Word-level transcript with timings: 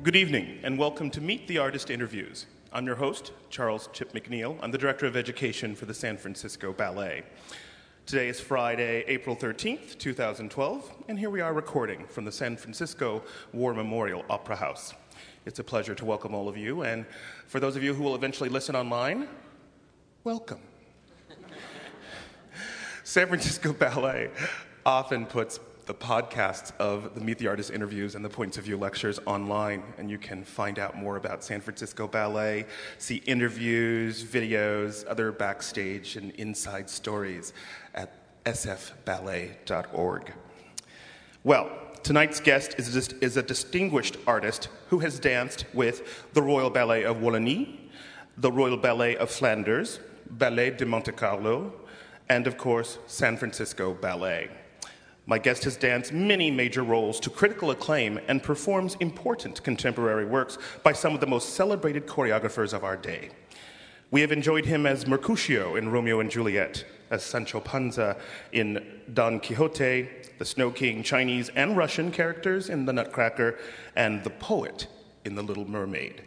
Good 0.00 0.14
evening, 0.14 0.60
and 0.62 0.78
welcome 0.78 1.10
to 1.10 1.20
Meet 1.20 1.48
the 1.48 1.58
Artist 1.58 1.90
Interviews. 1.90 2.46
I'm 2.72 2.86
your 2.86 2.94
host, 2.94 3.32
Charles 3.50 3.88
Chip 3.92 4.12
McNeil. 4.12 4.56
I'm 4.62 4.70
the 4.70 4.78
Director 4.78 5.06
of 5.06 5.16
Education 5.16 5.74
for 5.74 5.86
the 5.86 5.92
San 5.92 6.16
Francisco 6.16 6.72
Ballet. 6.72 7.24
Today 8.06 8.28
is 8.28 8.38
Friday, 8.38 9.02
April 9.08 9.34
13th, 9.34 9.98
2012, 9.98 10.92
and 11.08 11.18
here 11.18 11.30
we 11.30 11.40
are 11.40 11.52
recording 11.52 12.06
from 12.06 12.24
the 12.24 12.30
San 12.30 12.56
Francisco 12.56 13.24
War 13.52 13.74
Memorial 13.74 14.24
Opera 14.30 14.54
House. 14.54 14.94
It's 15.46 15.58
a 15.58 15.64
pleasure 15.64 15.96
to 15.96 16.04
welcome 16.04 16.32
all 16.32 16.48
of 16.48 16.56
you, 16.56 16.82
and 16.82 17.04
for 17.48 17.58
those 17.58 17.74
of 17.74 17.82
you 17.82 17.92
who 17.92 18.04
will 18.04 18.14
eventually 18.14 18.48
listen 18.48 18.76
online, 18.76 19.26
welcome. 20.22 20.60
San 23.02 23.26
Francisco 23.26 23.72
Ballet 23.72 24.30
often 24.86 25.26
puts 25.26 25.58
the 25.88 25.94
podcasts 25.94 26.70
of 26.78 27.14
the 27.14 27.20
Meet 27.22 27.38
the 27.38 27.46
Artist 27.46 27.70
interviews 27.70 28.14
and 28.14 28.22
the 28.22 28.28
Points 28.28 28.58
of 28.58 28.64
View 28.64 28.76
lectures 28.76 29.18
online, 29.24 29.82
and 29.96 30.10
you 30.10 30.18
can 30.18 30.44
find 30.44 30.78
out 30.78 30.94
more 30.94 31.16
about 31.16 31.42
San 31.42 31.62
Francisco 31.62 32.06
Ballet, 32.06 32.66
see 32.98 33.16
interviews, 33.24 34.22
videos, 34.22 35.06
other 35.08 35.32
backstage 35.32 36.16
and 36.16 36.32
inside 36.32 36.90
stories 36.90 37.54
at 37.94 38.12
sfballet.org. 38.44 40.34
Well, 41.42 41.70
tonight's 42.02 42.38
guest 42.38 42.74
is 42.76 42.94
a, 42.94 43.24
is 43.24 43.38
a 43.38 43.42
distinguished 43.42 44.18
artist 44.26 44.68
who 44.90 44.98
has 44.98 45.18
danced 45.18 45.64
with 45.72 46.28
the 46.34 46.42
Royal 46.42 46.68
Ballet 46.68 47.04
of 47.04 47.16
Wallonie, 47.16 47.78
the 48.36 48.52
Royal 48.52 48.76
Ballet 48.76 49.16
of 49.16 49.30
Flanders, 49.30 50.00
Ballet 50.28 50.68
de 50.68 50.84
Monte 50.84 51.12
Carlo, 51.12 51.72
and 52.28 52.46
of 52.46 52.58
course, 52.58 52.98
San 53.06 53.38
Francisco 53.38 53.94
Ballet. 53.94 54.50
My 55.28 55.36
guest 55.36 55.64
has 55.64 55.76
danced 55.76 56.10
many 56.10 56.50
major 56.50 56.82
roles 56.82 57.20
to 57.20 57.28
critical 57.28 57.70
acclaim 57.70 58.18
and 58.28 58.42
performs 58.42 58.96
important 58.98 59.62
contemporary 59.62 60.24
works 60.24 60.56
by 60.82 60.94
some 60.94 61.12
of 61.12 61.20
the 61.20 61.26
most 61.26 61.50
celebrated 61.50 62.06
choreographers 62.06 62.72
of 62.72 62.82
our 62.82 62.96
day. 62.96 63.28
We 64.10 64.22
have 64.22 64.32
enjoyed 64.32 64.64
him 64.64 64.86
as 64.86 65.06
Mercutio 65.06 65.76
in 65.76 65.90
Romeo 65.90 66.20
and 66.20 66.30
Juliet, 66.30 66.86
as 67.10 67.22
Sancho 67.22 67.60
Panza 67.60 68.16
in 68.52 69.02
Don 69.12 69.38
Quixote, 69.38 70.08
the 70.38 70.46
Snow 70.46 70.70
King 70.70 71.02
Chinese 71.02 71.50
and 71.50 71.76
Russian 71.76 72.10
characters 72.10 72.70
in 72.70 72.86
The 72.86 72.94
Nutcracker, 72.94 73.58
and 73.96 74.24
the 74.24 74.30
poet 74.30 74.86
in 75.26 75.34
The 75.34 75.42
Little 75.42 75.68
Mermaid. 75.68 76.22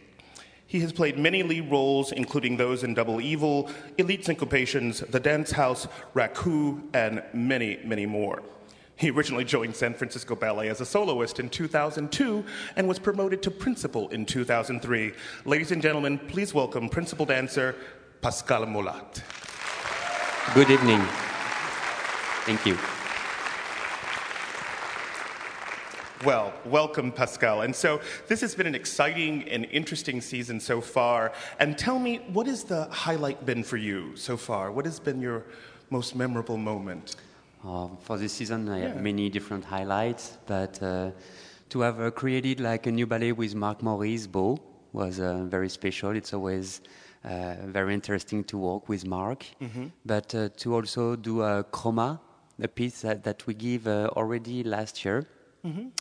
He 0.68 0.80
has 0.82 0.94
played 0.94 1.18
many 1.18 1.42
lead 1.42 1.72
roles, 1.72 2.12
including 2.12 2.56
those 2.56 2.84
in 2.84 2.94
Double 2.94 3.20
Evil, 3.20 3.68
Elite 3.98 4.26
Syncopations, 4.26 5.10
The 5.10 5.20
Dance 5.20 5.50
House, 5.50 5.88
Raku, 6.14 6.84
and 6.94 7.24
many, 7.34 7.80
many 7.84 8.06
more. 8.06 8.44
He 9.02 9.10
originally 9.10 9.46
joined 9.46 9.76
San 9.76 9.96
Francisco 9.96 10.36
Ballet 10.36 10.70
as 10.70 10.80
a 10.80 10.86
soloist 10.86 11.40
in 11.40 11.50
2002 11.50 12.46
and 12.76 12.88
was 12.88 13.00
promoted 13.00 13.42
to 13.42 13.50
principal 13.50 14.08
in 14.10 14.28
2003. 14.28 15.14
Ladies 15.44 15.72
and 15.72 15.82
gentlemen, 15.82 16.20
please 16.20 16.54
welcome 16.54 16.88
principal 16.88 17.26
dancer 17.26 17.76
Pascal 18.22 18.64
Molat. 18.68 19.24
Good 20.54 20.70
evening. 20.70 21.02
Thank 22.46 22.64
you. 22.64 22.78
Well, 26.24 26.54
welcome, 26.64 27.12
Pascal. 27.12 27.62
And 27.62 27.76
so, 27.76 28.02
this 28.28 28.40
has 28.42 28.54
been 28.54 28.68
an 28.68 28.76
exciting 28.76 29.50
and 29.50 29.66
interesting 29.72 30.22
season 30.22 30.60
so 30.60 30.80
far. 30.80 31.34
And 31.58 31.76
tell 31.76 31.98
me, 31.98 32.18
what 32.32 32.46
has 32.46 32.64
the 32.66 32.86
highlight 32.92 33.48
been 33.48 33.64
for 33.64 33.78
you 33.78 34.16
so 34.16 34.38
far? 34.38 34.72
What 34.72 34.86
has 34.86 35.00
been 35.00 35.20
your 35.20 35.44
most 35.90 36.16
memorable 36.16 36.58
moment? 36.58 37.16
Uh, 37.64 37.88
for 38.00 38.18
this 38.18 38.34
season, 38.34 38.68
I 38.70 38.80
Yeah. 38.80 38.88
have 38.90 39.02
many 39.02 39.30
different 39.30 39.64
highlights, 39.66 40.38
but 40.48 40.82
uh, 40.82 41.12
to 41.70 41.80
have 41.82 42.00
uh, 42.02 42.10
created 42.12 42.60
like 42.60 42.88
a 42.88 42.92
new 42.92 43.06
ballet 43.06 43.32
with 43.34 43.54
Mark 43.56 43.82
Morris 43.84 44.26
Beaux 44.28 44.58
was 44.94 45.20
uh, 45.20 45.44
very 45.46 45.70
special. 45.70 46.10
It's 46.16 46.34
always 46.34 46.82
uh, 47.24 47.56
very 47.68 47.94
interesting 47.94 48.44
to 48.46 48.58
work 48.58 48.90
with 48.90 49.06
Marc, 49.06 49.46
but 50.06 50.34
uh, 50.34 50.50
to 50.58 50.74
also 50.76 51.16
do 51.16 51.42
a 51.44 51.64
chroma, 51.72 52.20
a 52.60 52.68
piece 52.68 53.02
that, 53.02 53.24
that 53.24 53.46
we 53.46 53.54
give 53.54 53.88
uh, 53.88 54.10
already 54.18 54.64
last 54.64 55.06
year 55.06 55.28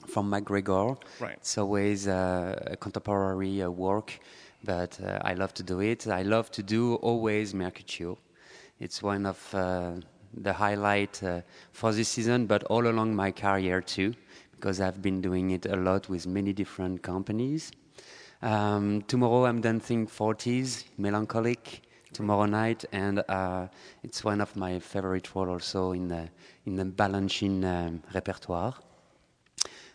from 0.06 0.30
McGregor. 0.30 0.96
Right. 1.20 1.36
It's 1.36 1.58
always 1.58 2.08
uh, 2.08 2.58
a 2.68 2.76
contemporary 2.76 3.62
uh, 3.62 3.68
work, 3.70 4.18
but 4.64 4.98
uh, 5.04 5.18
I 5.22 5.34
love 5.34 5.52
to 5.54 5.62
do 5.62 5.80
it. 5.80 6.06
I 6.06 6.22
love 6.22 6.50
to 6.52 6.62
do 6.62 6.94
always 7.02 7.52
Mercutio. 7.52 8.16
It's 8.80 9.02
one 9.02 9.26
of 9.26 9.54
uh, 9.54 9.92
the 10.34 10.52
highlight 10.52 11.22
uh, 11.22 11.40
for 11.72 11.92
this 11.92 12.08
season, 12.08 12.46
but 12.46 12.64
all 12.64 12.86
along 12.86 13.14
my 13.14 13.30
career 13.32 13.80
too, 13.80 14.14
because 14.52 14.80
I've 14.80 15.00
been 15.00 15.20
doing 15.20 15.50
it 15.50 15.66
a 15.66 15.76
lot 15.76 16.08
with 16.08 16.26
many 16.26 16.52
different 16.52 17.02
companies. 17.02 17.72
Um, 18.42 19.02
tomorrow 19.02 19.46
I'm 19.46 19.60
dancing 19.60 20.06
Four 20.06 20.34
T's, 20.34 20.84
melancholic. 20.98 21.82
Tomorrow 22.12 22.46
night, 22.46 22.84
and 22.90 23.22
uh, 23.28 23.68
it's 24.02 24.24
one 24.24 24.40
of 24.40 24.56
my 24.56 24.80
favorite 24.80 25.32
roles 25.32 25.48
also 25.48 25.92
in 25.92 26.08
the 26.08 26.28
in 26.66 26.74
the 26.74 26.84
Balanchine 26.84 27.64
um, 27.64 28.02
repertoire. 28.12 28.74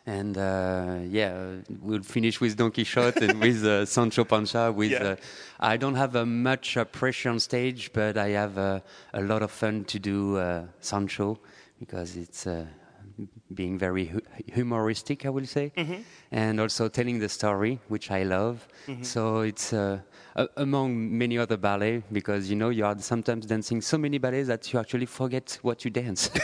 And 0.08 0.38
uh, 0.38 0.98
yeah, 1.10 1.34
we'll 1.82 2.04
finish 2.04 2.40
with 2.40 2.56
Don 2.56 2.70
Quixote 2.72 3.26
and 3.26 3.40
with 3.40 3.66
uh, 3.66 3.86
Sancho 3.96 4.24
Panza. 4.24 4.72
With 4.72 4.92
Yeah. 4.92 5.04
uh, 5.04 5.16
I 5.60 5.78
don't 5.78 5.96
have 5.96 6.16
uh, 6.16 6.26
much 6.26 6.78
uh, 6.78 6.86
pressure 6.86 7.30
on 7.32 7.40
stage, 7.40 7.92
but 7.92 8.16
I 8.16 8.30
have 8.30 8.56
uh, 8.58 8.80
a 9.14 9.22
lot 9.22 9.42
of 9.42 9.50
fun 9.52 9.84
to 9.86 9.98
do 10.00 10.38
uh, 10.38 10.66
Sancho 10.80 11.40
because 11.80 12.16
it's 12.18 12.46
uh, 12.46 12.66
being 13.54 13.78
very 13.78 14.06
hu- 14.06 14.22
humoristic, 14.54 15.26
I 15.26 15.30
will 15.30 15.46
say, 15.46 15.72
and 16.32 16.60
also 16.60 16.88
telling 16.90 17.20
the 17.20 17.30
story, 17.30 17.80
which 17.88 18.12
I 18.12 18.24
love. 18.24 18.68
So 19.02 19.40
it's 19.42 19.72
uh, 19.74 20.00
a- 20.36 20.50
among 20.58 21.18
many 21.18 21.38
other 21.38 21.58
ballet 21.58 22.04
because 22.12 22.50
you 22.50 22.56
know 22.56 22.70
you 22.70 22.86
are 22.86 22.98
sometimes 23.00 23.46
dancing 23.46 23.82
so 23.82 23.98
many 23.98 24.18
ballets 24.18 24.48
that 24.48 24.72
you 24.74 24.80
actually 24.80 25.06
forget 25.08 25.58
what 25.62 25.86
you 25.86 25.92
dance. 25.92 26.30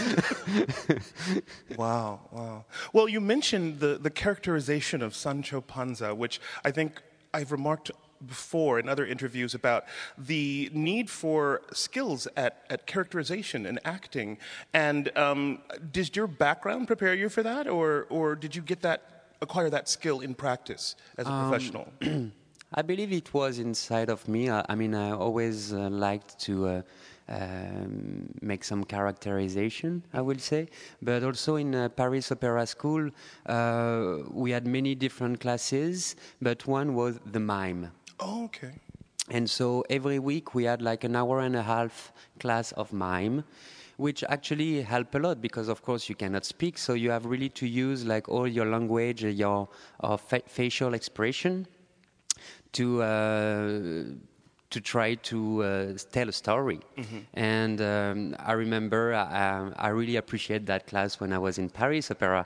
Wow, 1.78 2.20
wow. 2.32 2.66
Well, 2.94 3.08
you 3.08 3.22
mentioned 3.22 3.80
the, 3.80 3.98
the 3.98 4.10
characterization 4.10 5.02
of 5.02 5.16
Sancho 5.16 5.62
Panza, 5.62 6.14
which 6.14 6.40
I 6.66 6.72
think 6.72 7.02
I've 7.34 7.52
remarked 7.52 7.92
before 8.28 8.80
in 8.80 8.88
other 8.90 9.06
interviews 9.06 9.54
about 9.54 9.86
the 10.18 10.70
need 10.74 11.10
for 11.10 11.62
skills 11.74 12.28
at, 12.36 12.66
at 12.70 12.86
characterization 12.86 13.66
and 13.66 13.80
acting. 13.86 14.38
And 14.74 15.16
um, 15.18 15.60
did 15.92 16.16
your 16.16 16.28
background 16.28 16.88
prepare 16.88 17.14
you 17.14 17.30
for 17.30 17.44
that, 17.44 17.68
or, 17.68 18.08
or 18.10 18.36
did 18.36 18.56
you 18.56 18.62
get 18.62 18.82
that, 18.82 19.36
acquire 19.42 19.70
that 19.70 19.90
skill 19.90 20.20
in 20.20 20.34
practice 20.34 20.96
as 21.18 21.28
a 21.28 21.30
professional? 21.30 21.92
I 22.74 22.82
believe 22.84 23.12
it 23.12 23.34
was 23.34 23.60
inside 23.60 24.10
of 24.10 24.26
me. 24.30 24.50
I, 24.50 24.66
I 24.70 24.76
mean, 24.76 24.96
I 24.96 25.12
always 25.12 25.74
uh, 25.74 25.90
liked 25.90 26.40
to 26.42 26.68
uh, 26.68 26.82
um, 27.28 28.28
make 28.42 28.64
some 28.64 28.84
characterization, 28.84 30.04
I 30.14 30.22
will 30.22 30.40
say. 30.40 30.68
But 31.02 31.24
also 31.24 31.56
in 31.56 31.76
uh, 31.76 31.90
Paris 31.90 32.32
Opera 32.32 32.66
School, 32.66 33.10
uh, 33.46 34.18
we 34.30 34.52
had 34.52 34.66
many 34.68 34.96
different 34.96 35.40
classes, 35.40 36.16
but 36.42 36.66
one 36.68 36.94
was 36.94 37.20
the 37.26 37.40
mime. 37.40 37.92
Oh, 38.22 38.46
okay. 38.46 38.72
And 39.30 39.50
so 39.50 39.84
every 39.90 40.20
week 40.20 40.54
we 40.54 40.66
had 40.66 40.82
like 40.82 41.04
an 41.04 41.16
hour 41.16 41.40
and 41.40 41.56
a 41.56 41.64
half 41.64 42.14
class 42.40 42.72
of 42.74 42.94
mime, 42.94 43.44
which 43.98 44.24
actually 44.26 44.82
helped 44.82 45.16
a 45.16 45.20
lot 45.20 45.42
because 45.42 45.68
of 45.68 45.82
course 45.82 46.10
you 46.10 46.16
cannot 46.16 46.46
speak, 46.46 46.78
so 46.78 46.94
you 46.94 47.10
have 47.12 47.26
really 47.26 47.50
to 47.50 47.68
use 47.68 48.06
like 48.06 48.30
all 48.30 48.48
your 48.48 48.66
language, 48.66 49.24
your 49.24 49.68
uh, 50.02 50.18
fa- 50.18 50.44
facial 50.48 50.94
expression 50.94 51.66
to 52.74 53.02
uh, 53.02 54.04
to 54.70 54.80
try 54.82 55.16
to 55.16 55.64
uh, 55.64 55.94
tell 56.12 56.30
a 56.30 56.32
story. 56.32 56.80
And 57.34 57.82
um, 57.82 58.36
I 58.40 58.54
remember 58.54 59.14
uh, 59.14 59.72
I 59.76 59.90
really 59.90 60.16
appreciate 60.16 60.66
that 60.68 60.88
class 60.88 61.20
when 61.20 61.34
I 61.34 61.38
was 61.38 61.58
in 61.58 61.70
Paris 61.70 62.12
Opera. 62.12 62.46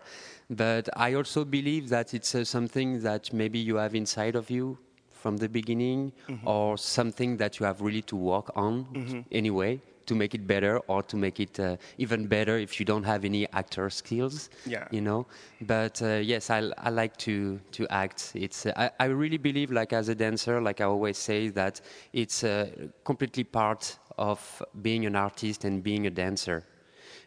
But 0.49 0.89
I 0.95 1.13
also 1.13 1.43
believe 1.45 1.89
that 1.89 2.13
it's 2.13 2.33
uh, 2.35 2.43
something 2.43 3.01
that 3.01 3.33
maybe 3.33 3.59
you 3.59 3.75
have 3.77 3.95
inside 3.95 4.35
of 4.35 4.49
you 4.49 4.77
from 5.25 5.37
the 5.37 5.49
beginning, 5.49 6.11
or 6.45 6.77
something 6.77 7.37
that 7.37 7.51
you 7.57 7.65
have 7.65 7.81
really 7.81 8.03
to 8.03 8.15
work 8.15 8.47
on 8.55 9.25
anyway 9.31 9.79
to 10.05 10.13
make 10.13 10.35
it 10.35 10.45
better, 10.45 10.77
or 10.87 11.01
to 11.01 11.17
make 11.17 11.39
it 11.39 11.59
uh, 11.59 11.75
even 11.97 12.27
better 12.27 12.59
if 12.59 12.79
you 12.79 12.85
don't 12.85 13.05
have 13.13 13.25
any 13.25 13.43
actor 13.53 13.89
skills. 13.89 14.49
Yeah. 14.73 14.87
You 14.91 15.01
know, 15.01 15.25
but 15.61 15.99
uh, 16.01 16.21
yes, 16.33 16.51
I, 16.51 16.59
I 16.77 16.91
like 17.01 17.17
to 17.25 17.59
to 17.71 17.87
act. 17.89 18.19
It's 18.35 18.67
uh, 18.67 18.83
I, 18.83 19.05
I 19.05 19.05
really 19.21 19.39
believe, 19.39 19.71
like 19.71 19.93
as 19.93 20.09
a 20.09 20.15
dancer, 20.15 20.61
like 20.61 20.79
I 20.79 20.85
always 20.85 21.17
say, 21.17 21.49
that 21.61 21.81
it's 22.13 22.43
uh, 22.43 22.69
completely 23.03 23.45
part 23.45 23.97
of 24.17 24.61
being 24.83 25.07
an 25.07 25.15
artist 25.15 25.65
and 25.65 25.81
being 25.81 26.05
a 26.05 26.11
dancer, 26.11 26.61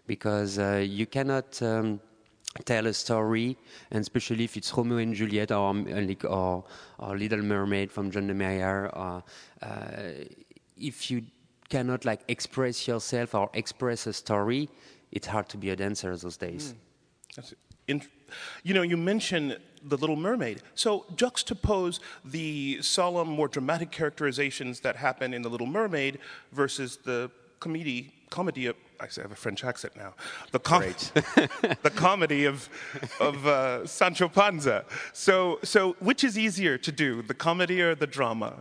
because 0.06 0.60
uh, 0.60 0.86
you 0.98 1.06
cannot. 1.06 1.60
Um, 1.62 2.00
tell 2.64 2.86
a 2.86 2.92
story, 2.92 3.56
and 3.90 4.00
especially 4.00 4.44
if 4.44 4.56
it's 4.56 4.72
Romeo 4.76 4.98
and 4.98 5.14
Juliet 5.14 5.52
or 5.52 5.74
or, 6.24 6.64
or 6.98 7.16
Little 7.16 7.42
Mermaid 7.42 7.92
from 7.92 8.10
John 8.10 8.28
Neumeier, 8.28 8.90
or, 8.96 9.22
uh, 9.62 10.24
if 10.76 11.10
you 11.10 11.22
cannot 11.68 12.04
like 12.04 12.22
express 12.28 12.88
yourself 12.88 13.34
or 13.34 13.50
express 13.54 14.06
a 14.06 14.12
story, 14.12 14.68
it's 15.12 15.26
hard 15.26 15.48
to 15.50 15.56
be 15.56 15.70
a 15.70 15.76
dancer 15.76 16.16
those 16.16 16.36
days. 16.36 16.74
That's 17.36 17.54
in, 17.88 18.02
you 18.62 18.74
know, 18.74 18.82
you 18.82 18.96
mentioned 18.96 19.58
The 19.82 19.96
Little 19.96 20.16
Mermaid. 20.16 20.62
So 20.74 21.06
juxtapose 21.14 22.00
the 22.24 22.80
solemn, 22.82 23.28
more 23.28 23.48
dramatic 23.48 23.90
characterizations 23.90 24.80
that 24.80 24.96
happen 24.96 25.34
in 25.34 25.42
The 25.42 25.48
Little 25.48 25.66
Mermaid 25.66 26.18
versus 26.52 26.98
the 26.98 27.30
comedy, 27.60 28.12
comedy 28.30 28.70
I 29.00 29.04
have 29.22 29.32
a 29.32 29.36
French 29.36 29.64
accent 29.64 29.96
now, 29.96 30.14
the, 30.50 30.58
com- 30.58 30.82
the 31.82 31.92
comedy 31.94 32.44
of, 32.46 32.68
of 33.20 33.46
uh, 33.46 33.86
Sancho 33.86 34.28
Panza. 34.28 34.84
So, 35.12 35.60
so 35.62 35.92
which 36.00 36.24
is 36.24 36.36
easier 36.36 36.78
to 36.78 36.92
do, 36.92 37.22
the 37.22 37.34
comedy 37.34 37.80
or 37.80 37.94
the 37.94 38.06
drama? 38.06 38.54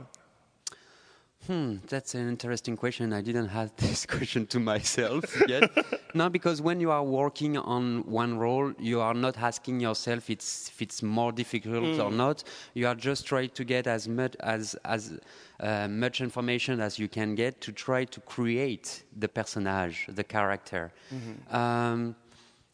Hmm, 1.47 1.75
that's 1.87 2.13
an 2.13 2.27
interesting 2.27 2.75
question. 2.75 3.13
I 3.13 3.21
didn't 3.21 3.47
have 3.47 3.73
this 3.77 4.05
question 4.05 4.45
to 4.47 4.59
myself 4.59 5.23
yet. 5.47 5.71
no, 6.13 6.29
because 6.29 6.61
when 6.61 6.79
you 6.81 6.91
are 6.91 7.03
working 7.03 7.57
on 7.57 8.03
one 8.05 8.37
role, 8.37 8.73
you 8.77 8.99
are 8.99 9.13
not 9.13 9.37
asking 9.37 9.79
yourself 9.79 10.29
it's, 10.29 10.69
if 10.69 10.81
it's 10.81 11.01
more 11.01 11.31
difficult 11.31 11.83
mm. 11.83 12.03
or 12.03 12.11
not. 12.11 12.43
You 12.73 12.87
are 12.87 12.95
just 12.95 13.25
trying 13.25 13.51
to 13.51 13.63
get 13.63 13.87
as 13.87 14.07
much 14.07 14.35
as 14.41 14.75
as 14.83 15.17
uh, 15.59 15.87
much 15.87 16.21
information 16.21 16.79
as 16.79 16.99
you 16.99 17.07
can 17.07 17.33
get 17.33 17.61
to 17.61 17.71
try 17.71 18.03
to 18.05 18.19
create 18.21 19.03
the 19.17 19.27
personage, 19.27 20.05
the 20.09 20.23
character. 20.23 20.91
Mm-hmm. 21.13 21.55
Um, 21.55 22.15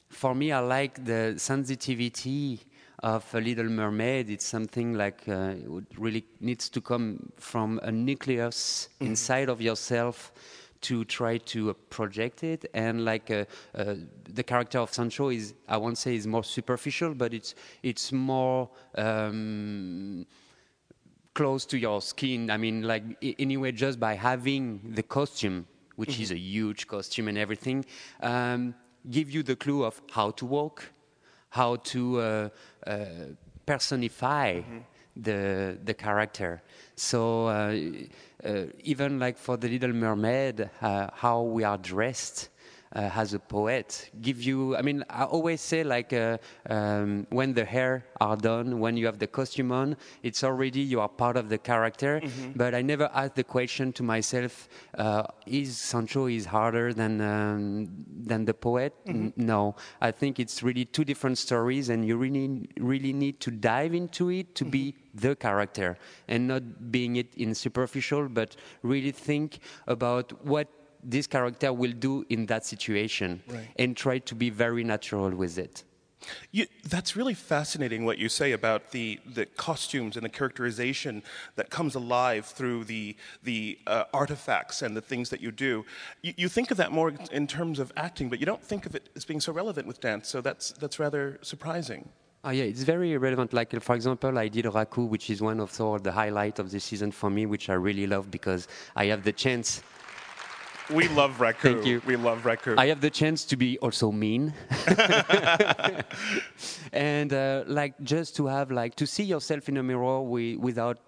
for 0.10 0.36
me, 0.36 0.52
I 0.52 0.60
like 0.60 1.06
the 1.06 1.36
sensitivity 1.38 2.60
of 3.04 3.36
a 3.36 3.42
Little 3.42 3.70
Mermaid, 3.70 4.30
it's 4.30 4.46
something 4.46 4.94
like 4.94 5.28
uh, 5.28 5.56
it 5.58 5.98
really 5.98 6.26
needs 6.40 6.70
to 6.70 6.82
come 6.82 7.32
from 7.38 7.80
a 7.84 7.92
nucleus 7.92 8.88
mm-hmm. 8.96 9.08
inside 9.08 9.50
of 9.50 9.62
yourself 9.62 10.32
to 10.82 11.06
try 11.06 11.38
to 11.38 11.70
uh, 11.70 11.74
project 11.90 12.44
it. 12.44 12.66
And 12.74 13.06
like 13.06 13.30
uh, 13.30 13.46
uh, 13.76 13.96
the 14.30 14.44
character 14.44 14.80
of 14.80 14.94
Sancho 14.94 15.30
is, 15.30 15.54
I 15.68 15.78
won't 15.78 15.98
say 15.98 16.16
is 16.16 16.26
more 16.26 16.44
superficial, 16.44 17.14
but 17.14 17.34
it's 17.34 17.56
it's 17.84 18.12
more. 18.12 18.70
Um, 18.96 20.26
close 21.34 21.66
to 21.66 21.80
your 21.80 22.00
skin. 22.00 22.52
I 22.52 22.58
mean, 22.58 22.84
like 22.84 23.04
anyway, 23.40 23.72
just 23.72 24.00
by 24.00 24.14
having 24.14 24.82
the 24.94 25.02
costume, 25.02 25.66
which 25.96 26.12
mm-hmm. 26.12 26.22
is 26.22 26.32
a 26.32 26.38
huge 26.38 26.88
costume 26.88 27.28
and 27.28 27.40
everything, 27.40 27.86
um, 28.22 28.76
give 29.10 29.32
you 29.32 29.42
the 29.42 29.56
clue 29.56 29.84
of 29.84 30.00
how 30.12 30.30
to 30.30 30.46
walk, 30.46 30.92
how 31.54 31.76
to 31.76 32.20
uh, 32.20 32.50
uh, 32.88 33.06
personify 33.64 34.56
mm-hmm. 34.56 34.80
the 35.16 35.78
the 35.84 35.94
character. 35.94 36.64
So 36.96 37.46
uh, 37.48 37.78
even 38.84 39.20
like 39.20 39.38
for 39.38 39.56
the 39.56 39.70
Little 39.70 39.94
Mermaid, 39.94 40.72
how 40.82 41.44
we 41.44 41.64
are 41.64 41.78
dressed 41.78 42.50
as 42.96 43.34
a 43.34 43.40
poet 43.40 44.10
give 44.22 44.42
you 44.42 44.76
i 44.76 44.82
mean 44.82 45.04
i 45.10 45.24
always 45.24 45.62
say 45.62 45.84
like 45.84 46.14
uh, 46.14 46.38
um, 46.70 47.26
when 47.30 47.54
the 47.54 47.66
hair 47.66 48.06
are 48.22 48.36
done 48.36 48.80
when 48.80 48.96
you 48.96 49.06
have 49.06 49.20
the 49.20 49.28
costume 49.28 49.72
on 49.72 49.96
it's 50.22 50.44
already 50.44 50.80
you 50.80 51.00
are 51.00 51.10
part 51.10 51.36
of 51.36 51.50
the 51.50 51.58
character 51.58 52.22
mm-hmm. 52.24 52.52
but 52.56 52.76
i 52.76 52.82
never 52.82 53.10
ask 53.14 53.34
the 53.34 53.44
question 53.44 53.92
to 53.92 54.04
myself 54.04 54.70
uh, 54.98 55.24
is 55.46 55.78
sancho 55.78 56.28
is 56.28 56.46
harder 56.46 56.94
than 56.94 57.22
um, 57.22 57.90
than 58.26 58.46
the 58.46 58.54
poet 58.54 58.94
mm-hmm. 59.06 59.30
No 59.36 59.76
i 60.02 60.12
think 60.12 60.40
it's 60.40 60.62
really 60.62 60.86
two 60.86 61.04
different 61.04 61.38
stories 61.38 61.90
and 61.90 62.06
you 62.06 62.18
really 62.18 62.70
really 62.80 63.14
need 63.14 63.40
to 63.40 63.52
dive 63.52 63.94
into 63.94 64.30
it 64.30 64.56
to 64.56 64.64
mm-hmm. 64.64 64.72
be 64.72 64.96
the 65.14 65.36
character 65.36 65.98
and 66.28 66.48
not 66.48 66.92
being 66.92 67.16
it 67.16 67.34
in 67.36 67.54
superficial 67.54 68.28
but 68.28 68.56
really 68.84 69.12
think 69.12 69.60
about 69.88 70.46
what 70.46 70.68
this 71.04 71.28
character 71.28 71.72
will 71.74 71.92
do 71.92 72.26
in 72.30 72.46
that 72.48 72.66
situation 72.66 73.42
right. 73.48 73.68
and 73.78 73.96
try 73.96 74.20
to 74.20 74.36
be 74.36 74.50
very 74.50 74.84
natural 74.84 75.30
with 75.32 75.58
it. 75.58 75.84
You, 76.52 76.68
that's 76.88 77.16
really 77.16 77.34
fascinating 77.34 78.06
what 78.06 78.18
you 78.18 78.30
say 78.30 78.54
about 78.54 78.92
the, 78.92 79.20
the 79.26 79.46
costumes 79.46 80.16
and 80.16 80.24
the 80.24 80.30
characterization 80.30 81.24
that 81.56 81.70
comes 81.70 81.96
alive 81.96 82.46
through 82.46 82.86
the, 82.86 83.16
the 83.44 83.78
uh, 83.88 84.06
artifacts 84.14 84.82
and 84.82 84.96
the 84.96 85.02
things 85.02 85.30
that 85.30 85.42
you 85.42 85.52
do. 85.52 85.86
You, 86.22 86.34
you, 86.38 86.48
think 86.48 86.72
of 86.72 86.78
that 86.78 86.92
more 86.92 87.14
in 87.32 87.48
terms 87.48 87.80
of 87.80 87.92
acting, 87.98 88.30
but 88.30 88.40
you 88.40 88.46
don't 88.46 88.64
think 88.64 88.86
of 88.86 88.96
it 88.96 89.10
as 89.16 89.26
being 89.26 89.42
so 89.42 89.52
relevant 89.52 89.88
with 89.88 90.00
dance, 90.00 90.30
so 90.30 90.42
that's, 90.42 90.72
that's 90.72 91.00
rather 91.00 91.40
surprising. 91.42 92.10
Oh, 92.46 92.50
yeah, 92.50 92.66
it's 92.66 92.84
very 92.84 93.18
relevant. 93.18 93.54
Like, 93.54 93.72
for 93.82 93.96
example, 93.96 94.38
I 94.38 94.50
did 94.50 94.66
Raku, 94.66 95.08
which 95.08 95.30
is 95.30 95.42
one 95.42 95.62
of 95.62 95.76
the, 95.78 96.00
the 96.00 96.12
highlight 96.12 96.60
of 96.60 96.72
the 96.72 96.80
season 96.80 97.12
for 97.12 97.30
me, 97.30 97.46
which 97.46 97.70
I 97.70 97.74
really 97.74 98.06
love 98.06 98.30
because 98.30 98.68
I 98.98 99.06
have 99.06 99.24
the 99.24 99.32
chance 99.32 99.82
we 100.90 101.08
love 101.10 101.38
Raku. 101.38 101.62
Thank 101.62 101.86
you. 101.86 102.02
We 102.06 102.16
love 102.16 102.44
Raku. 102.44 102.78
I 102.78 102.88
have 102.88 103.02
the 103.02 103.10
chance 103.10 103.46
to 103.46 103.58
be 103.58 103.78
also 103.80 104.12
mean, 104.12 104.54
and 106.94 107.34
uh, 107.34 107.64
like 107.68 107.94
just 108.04 108.36
to 108.38 108.48
have 108.48 108.72
like 108.72 108.96
to 108.96 109.08
see 109.08 109.24
yourself 109.24 109.70
in 109.70 109.78
a 109.78 109.84
mirror 109.84 110.22
we, 110.22 110.58
without 110.58 111.00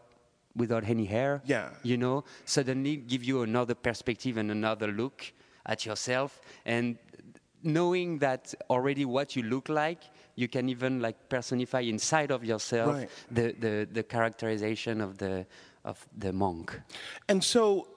without 0.56 0.88
any 0.88 1.06
hair. 1.06 1.42
Yeah. 1.46 1.70
You 1.84 1.98
know, 1.98 2.24
suddenly 2.46 2.98
give 2.98 3.24
you 3.24 3.42
another 3.42 3.76
perspective 3.76 4.38
and 4.38 4.52
another 4.52 4.88
look 4.88 5.34
at 5.66 5.86
yourself, 5.86 6.42
and 6.66 6.98
knowing 7.64 8.20
that 8.20 8.54
already 8.70 9.06
what 9.06 9.36
you 9.36 9.44
look 9.44 9.70
like, 9.70 10.04
you 10.36 10.48
can 10.48 10.70
even 10.70 11.02
like 11.02 11.30
personify 11.30 11.82
inside 11.82 12.32
of 12.32 12.46
yourself 12.46 12.94
right. 12.94 13.10
the, 13.32 13.56
the 13.60 13.88
the 13.92 14.04
characterization 14.04 15.02
of 15.02 15.18
the 15.18 15.46
of 15.84 16.08
the 16.18 16.32
monk. 16.32 16.80
And 17.28 17.44
so 17.44 17.88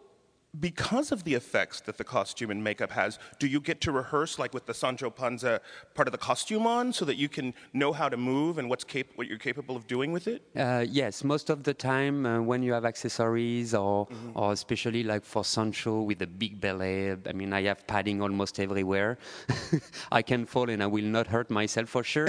because 0.60 1.12
of 1.12 1.24
the 1.24 1.34
effects 1.34 1.80
that 1.82 1.98
the 1.98 2.04
costume 2.04 2.50
and 2.50 2.62
makeup 2.62 2.90
has, 2.90 3.18
do 3.38 3.46
you 3.46 3.60
get 3.60 3.80
to 3.82 3.92
rehearse 3.92 4.38
like 4.38 4.54
with 4.54 4.66
the 4.66 4.74
Sancho 4.74 5.10
Panza 5.10 5.60
part 5.94 6.08
of 6.08 6.12
the 6.12 6.18
costume 6.18 6.66
on 6.66 6.92
so 6.92 7.04
that 7.04 7.16
you 7.16 7.28
can 7.28 7.54
know 7.72 7.92
how 7.92 8.08
to 8.08 8.16
move 8.16 8.58
and 8.58 8.68
what's 8.68 8.84
cap- 8.84 9.06
what 9.16 9.26
you're 9.26 9.38
capable 9.38 9.76
of 9.76 9.86
doing 9.86 10.12
with 10.12 10.26
it? 10.26 10.42
Uh, 10.56 10.84
yes, 10.88 11.24
most 11.24 11.50
of 11.50 11.62
the 11.62 11.74
time 11.74 12.26
uh, 12.26 12.40
when 12.40 12.62
you 12.62 12.72
have 12.72 12.84
accessories 12.84 13.74
or, 13.74 14.06
mm-hmm. 14.06 14.38
or 14.38 14.52
especially 14.52 15.02
like 15.02 15.24
for 15.24 15.44
Sancho 15.44 16.02
with 16.02 16.22
a 16.22 16.26
big 16.26 16.60
belly, 16.60 17.16
I 17.26 17.32
mean, 17.32 17.52
I 17.52 17.62
have 17.62 17.86
padding 17.86 18.22
almost 18.22 18.58
everywhere. 18.60 19.18
I 20.12 20.22
can 20.22 20.46
fall 20.46 20.70
and 20.70 20.82
I 20.82 20.86
will 20.86 21.04
not 21.04 21.26
hurt 21.26 21.50
myself 21.50 21.88
for 21.88 22.02
sure. 22.02 22.28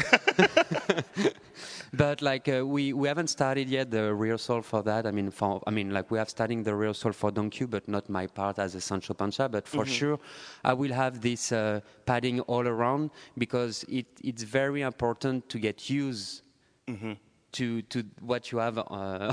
but 1.94 2.22
like 2.22 2.48
uh, 2.48 2.66
we, 2.66 2.94
we 2.94 3.08
haven't 3.08 3.28
started 3.28 3.70
yet 3.70 3.92
the 3.92 4.14
rehearsal 4.14 4.62
for 4.62 4.84
that. 4.84 5.06
I 5.06 5.12
mean, 5.12 5.32
for, 5.32 5.62
I 5.66 5.72
mean, 5.72 5.92
like 5.92 6.12
we 6.12 6.18
have 6.18 6.30
starting 6.30 6.64
the 6.64 6.76
rehearsal 6.76 7.14
for 7.14 7.32
Don 7.32 7.50
Q, 7.50 7.68
but 7.68 7.88
not 7.88 8.10
my 8.10 8.19
part 8.28 8.60
as 8.60 8.76
a 8.76 8.82
Sancho 8.82 9.14
Panza, 9.14 9.50
but 9.50 9.68
for 9.68 9.84
mm-hmm. 9.84 9.94
sure 9.94 10.20
I 10.64 10.74
will 10.74 10.94
have 10.94 11.22
this 11.22 11.52
uh, 11.52 11.82
padding 12.06 12.42
all 12.42 12.68
around 12.68 13.12
because 13.38 13.84
it, 13.88 14.08
it's 14.24 14.44
very 14.44 14.82
important 14.82 15.50
to 15.50 15.60
get 15.60 15.90
used 15.90 16.42
mm-hmm 16.88 17.14
to 17.52 17.82
to 17.84 18.04
what 18.22 18.52
you 18.52 18.58
have 18.60 18.78
uh, 18.78 18.84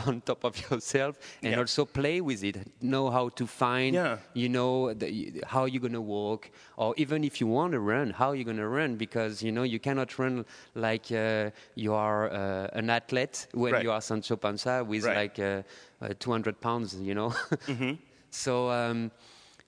on 0.07 0.21
top 0.23 0.45
of 0.45 0.59
yourself 0.71 1.19
and 1.43 1.52
yeah. 1.52 1.59
also 1.59 1.85
play 1.85 2.21
with 2.21 2.43
it 2.45 2.57
know 2.81 3.11
how 3.11 3.28
to 3.31 3.47
find 3.47 3.95
yeah. 3.95 4.19
you 4.35 4.49
know 4.49 4.93
the, 4.95 5.43
how 5.47 5.64
you're 5.64 5.81
going 5.81 5.93
to 5.93 6.00
walk 6.00 6.50
or 6.76 6.95
even 6.97 7.25
if 7.25 7.40
you 7.40 7.47
want 7.47 7.73
to 7.73 7.81
run 7.81 8.11
how 8.11 8.33
you're 8.33 8.45
going 8.45 8.57
to 8.57 8.69
run 8.69 8.97
because 8.97 9.43
you 9.43 9.52
know 9.52 9.62
you 9.62 9.78
cannot 9.78 10.19
run 10.19 10.45
like 10.75 11.11
uh, 11.12 11.50
you 11.75 11.93
are 11.93 12.31
uh, 12.31 12.69
an 12.73 12.90
athlete 12.90 13.47
when 13.52 13.73
right. 13.73 13.83
you 13.83 13.90
are 13.90 14.00
Sancho 14.00 14.37
Panza 14.37 14.85
with 14.85 15.05
right. 15.05 15.16
like 15.16 15.38
uh, 15.38 15.62
uh, 16.02 16.14
200 16.19 16.61
pounds 16.61 16.97
you 16.97 17.14
know 17.14 17.28
mm-hmm. 17.66 17.93
So 18.30 18.71
um, 18.71 19.11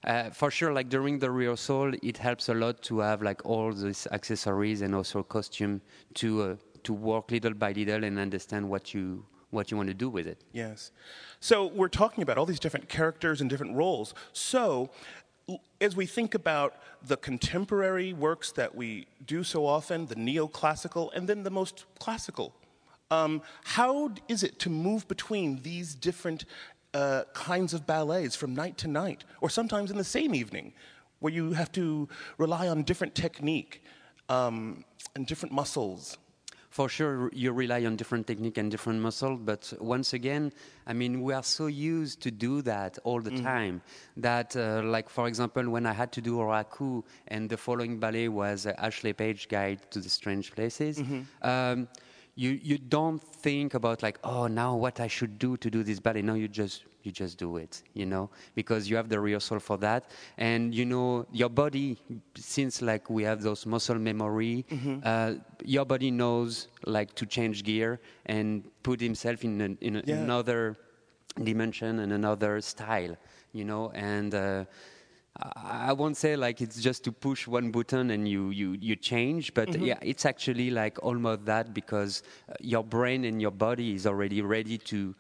uh, 0.05 0.31
for 0.31 0.51
sure, 0.51 0.73
like 0.73 0.89
during 0.89 1.19
the 1.19 1.31
rehearsal, 1.31 1.93
it 2.03 2.19
helps 2.19 2.49
a 2.49 2.55
lot 2.55 2.83
to 2.83 3.01
have 3.01 3.23
like 3.23 3.45
all 3.45 3.73
these 3.73 4.07
accessories 4.13 4.83
and 4.83 4.95
also 4.95 5.23
costume 5.23 5.81
to 6.15 6.43
uh, 6.43 6.57
to 6.85 6.93
work 6.93 7.31
little 7.31 7.55
by 7.55 7.73
little 7.73 8.05
and 8.05 8.19
understand 8.19 8.69
what 8.69 8.95
you 8.95 9.25
what 9.51 9.71
you 9.71 9.77
want 9.77 9.89
to 9.89 9.95
do 9.95 10.09
with 10.09 10.27
it. 10.27 10.45
Yes. 10.53 10.93
So 11.41 11.67
we're 11.67 11.89
talking 11.89 12.23
about 12.23 12.39
all 12.39 12.47
these 12.47 12.61
different 12.61 12.89
characters 12.89 13.41
and 13.41 13.49
different 13.49 13.75
roles. 13.75 14.15
So 14.33 14.91
as 15.81 15.97
we 15.97 16.07
think 16.07 16.35
about 16.35 16.75
the 17.03 17.17
contemporary 17.17 18.13
works 18.13 18.53
that 18.53 18.75
we 18.75 19.07
do 19.25 19.43
so 19.43 19.65
often, 19.65 20.07
the 20.07 20.17
neoclassical, 20.17 21.11
and 21.15 21.27
then 21.29 21.43
the 21.43 21.51
most 21.51 21.87
classical, 21.99 22.55
um, 23.11 23.41
how 23.65 24.11
is 24.29 24.43
it 24.43 24.59
to 24.61 24.71
move 24.71 25.09
between 25.09 25.63
these 25.63 25.95
different 25.95 26.45
uh, 26.95 27.25
kinds 27.35 27.75
of 27.75 27.87
ballets 27.87 28.37
from 28.37 28.55
night 28.55 28.79
to 28.79 28.89
night, 28.89 29.25
or 29.41 29.51
sometimes 29.51 29.91
in 29.91 29.97
the 29.97 30.05
same 30.05 30.35
evening, 30.35 30.73
where 31.21 31.33
you 31.33 31.53
have 31.53 31.73
to 31.73 32.09
rely 32.39 32.69
on 32.69 32.83
different 32.83 33.15
technique 33.15 33.83
um, 34.29 34.85
and 35.15 35.27
different 35.27 35.55
muscles? 35.55 36.19
for 36.71 36.89
sure 36.89 37.31
you 37.33 37.51
rely 37.51 37.85
on 37.85 37.97
different 37.97 38.27
technique 38.27 38.59
and 38.59 38.71
different 38.71 39.01
muscle 39.01 39.37
but 39.37 39.73
once 39.81 40.13
again 40.13 40.53
i 40.87 40.93
mean 40.93 41.23
we 41.23 41.33
are 41.33 41.43
so 41.43 41.67
used 41.67 42.21
to 42.21 42.31
do 42.31 42.63
that 42.63 42.99
all 43.05 43.21
the 43.21 43.31
mm. 43.31 43.43
time 43.43 43.81
that 44.17 44.55
uh, 44.57 44.81
like 44.85 45.09
for 45.09 45.27
example 45.29 45.69
when 45.69 45.87
i 45.87 45.93
had 45.93 46.13
to 46.13 46.21
do 46.21 46.37
Raku 46.37 47.03
and 47.29 47.49
the 47.49 47.57
following 47.57 47.99
ballet 47.99 48.29
was 48.29 48.67
uh, 48.67 48.75
ashley 48.79 49.13
page 49.13 49.49
guide 49.49 49.81
to 49.91 49.99
the 50.01 50.09
strange 50.09 50.53
places 50.53 50.99
mm-hmm. 50.99 51.23
um, 51.43 51.89
you 52.43 52.51
you 52.71 52.79
don't 52.97 53.21
think 53.47 53.75
about 53.81 53.99
like 54.07 54.19
oh 54.33 54.47
now 54.47 54.71
what 54.85 54.97
I 55.01 55.09
should 55.17 55.35
do 55.47 55.51
to 55.63 55.69
do 55.77 55.81
this 55.89 55.99
ballet. 56.07 56.23
No, 56.23 56.35
you 56.43 56.49
just 56.49 56.85
you 57.05 57.11
just 57.23 57.39
do 57.39 57.57
it, 57.65 57.83
you 58.01 58.07
know, 58.13 58.25
because 58.55 58.89
you 58.91 58.97
have 59.01 59.09
the 59.09 59.19
rehearsal 59.27 59.59
for 59.69 59.77
that, 59.87 60.03
and 60.49 60.75
you 60.79 60.85
know 60.93 61.27
your 61.33 61.49
body. 61.63 61.97
Since 62.37 62.83
like 62.91 63.05
we 63.17 63.23
have 63.31 63.41
those 63.49 63.67
muscle 63.75 63.99
memory, 64.11 64.65
Mm-hmm. 64.71 64.97
uh, 65.05 65.33
your 65.77 65.85
body 65.85 66.11
knows 66.11 66.69
like 66.87 67.11
to 67.21 67.25
change 67.27 67.65
gear 67.65 68.01
and 68.27 68.63
put 68.83 69.01
himself 69.01 69.39
in 69.45 69.61
an, 69.61 69.79
in 69.81 69.95
Yeah. 70.07 70.17
another 70.23 70.77
dimension 71.43 71.99
and 72.01 72.13
another 72.13 72.61
style, 72.61 73.17
you 73.53 73.65
know, 73.65 73.91
and. 73.95 74.35
Uh, 74.35 74.65
I 75.41 75.93
won't 75.93 76.17
say 76.17 76.35
like 76.37 76.61
it's 76.61 76.81
just 76.81 77.05
to 77.05 77.13
push 77.13 77.47
one 77.47 77.71
button 77.71 78.11
and 78.11 78.27
you 78.29 78.51
you, 78.51 78.77
you 78.81 78.97
change, 78.97 79.55
but 79.55 79.69
Mm-hmm. 79.69 79.85
yeah, 79.85 79.99
it's 80.03 80.25
actually 80.27 80.71
like 80.71 80.99
almost 81.03 81.45
that 81.45 81.73
because 81.75 82.23
uh, 82.49 82.55
your 82.61 82.83
brain 82.83 83.25
and 83.25 83.41
your 83.41 83.53
body 83.53 83.95
is 83.95 84.07
already 84.07 84.43
ready 84.43 84.79
to 84.79 85.15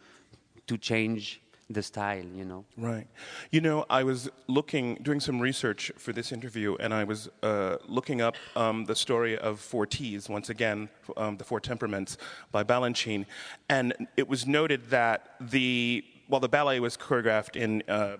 to 0.66 0.76
change 0.78 1.40
the 1.70 1.82
style, 1.82 2.24
you 2.34 2.44
know. 2.44 2.64
Right. 2.78 3.06
You 3.50 3.60
know, 3.60 3.84
I 3.90 4.02
was 4.02 4.30
looking, 4.46 4.94
doing 5.02 5.20
some 5.20 5.38
research 5.38 5.92
for 5.98 6.12
this 6.14 6.32
interview, 6.32 6.76
and 6.80 6.94
I 6.94 7.04
was 7.04 7.28
uh, 7.42 7.76
looking 7.86 8.22
up 8.22 8.36
um, 8.56 8.86
the 8.86 8.96
story 8.96 9.36
of 9.38 9.60
Four 9.60 9.86
T's, 9.86 10.28
once 10.30 10.48
again, 10.48 10.88
um, 11.16 11.36
The 11.36 11.44
Four 11.44 11.60
Temperaments 11.60 12.16
by 12.52 12.64
Balanchine. 12.64 13.26
And 13.68 14.08
it 14.16 14.26
was 14.26 14.46
noted 14.46 14.88
that 14.90 15.34
the, 15.40 16.04
well, 16.28 16.40
the 16.40 16.48
ballet 16.48 16.80
was 16.80 16.96
choreographed 16.96 17.54
in 17.54 17.82
uh, 17.86 18.16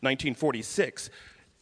1946. 0.00 1.10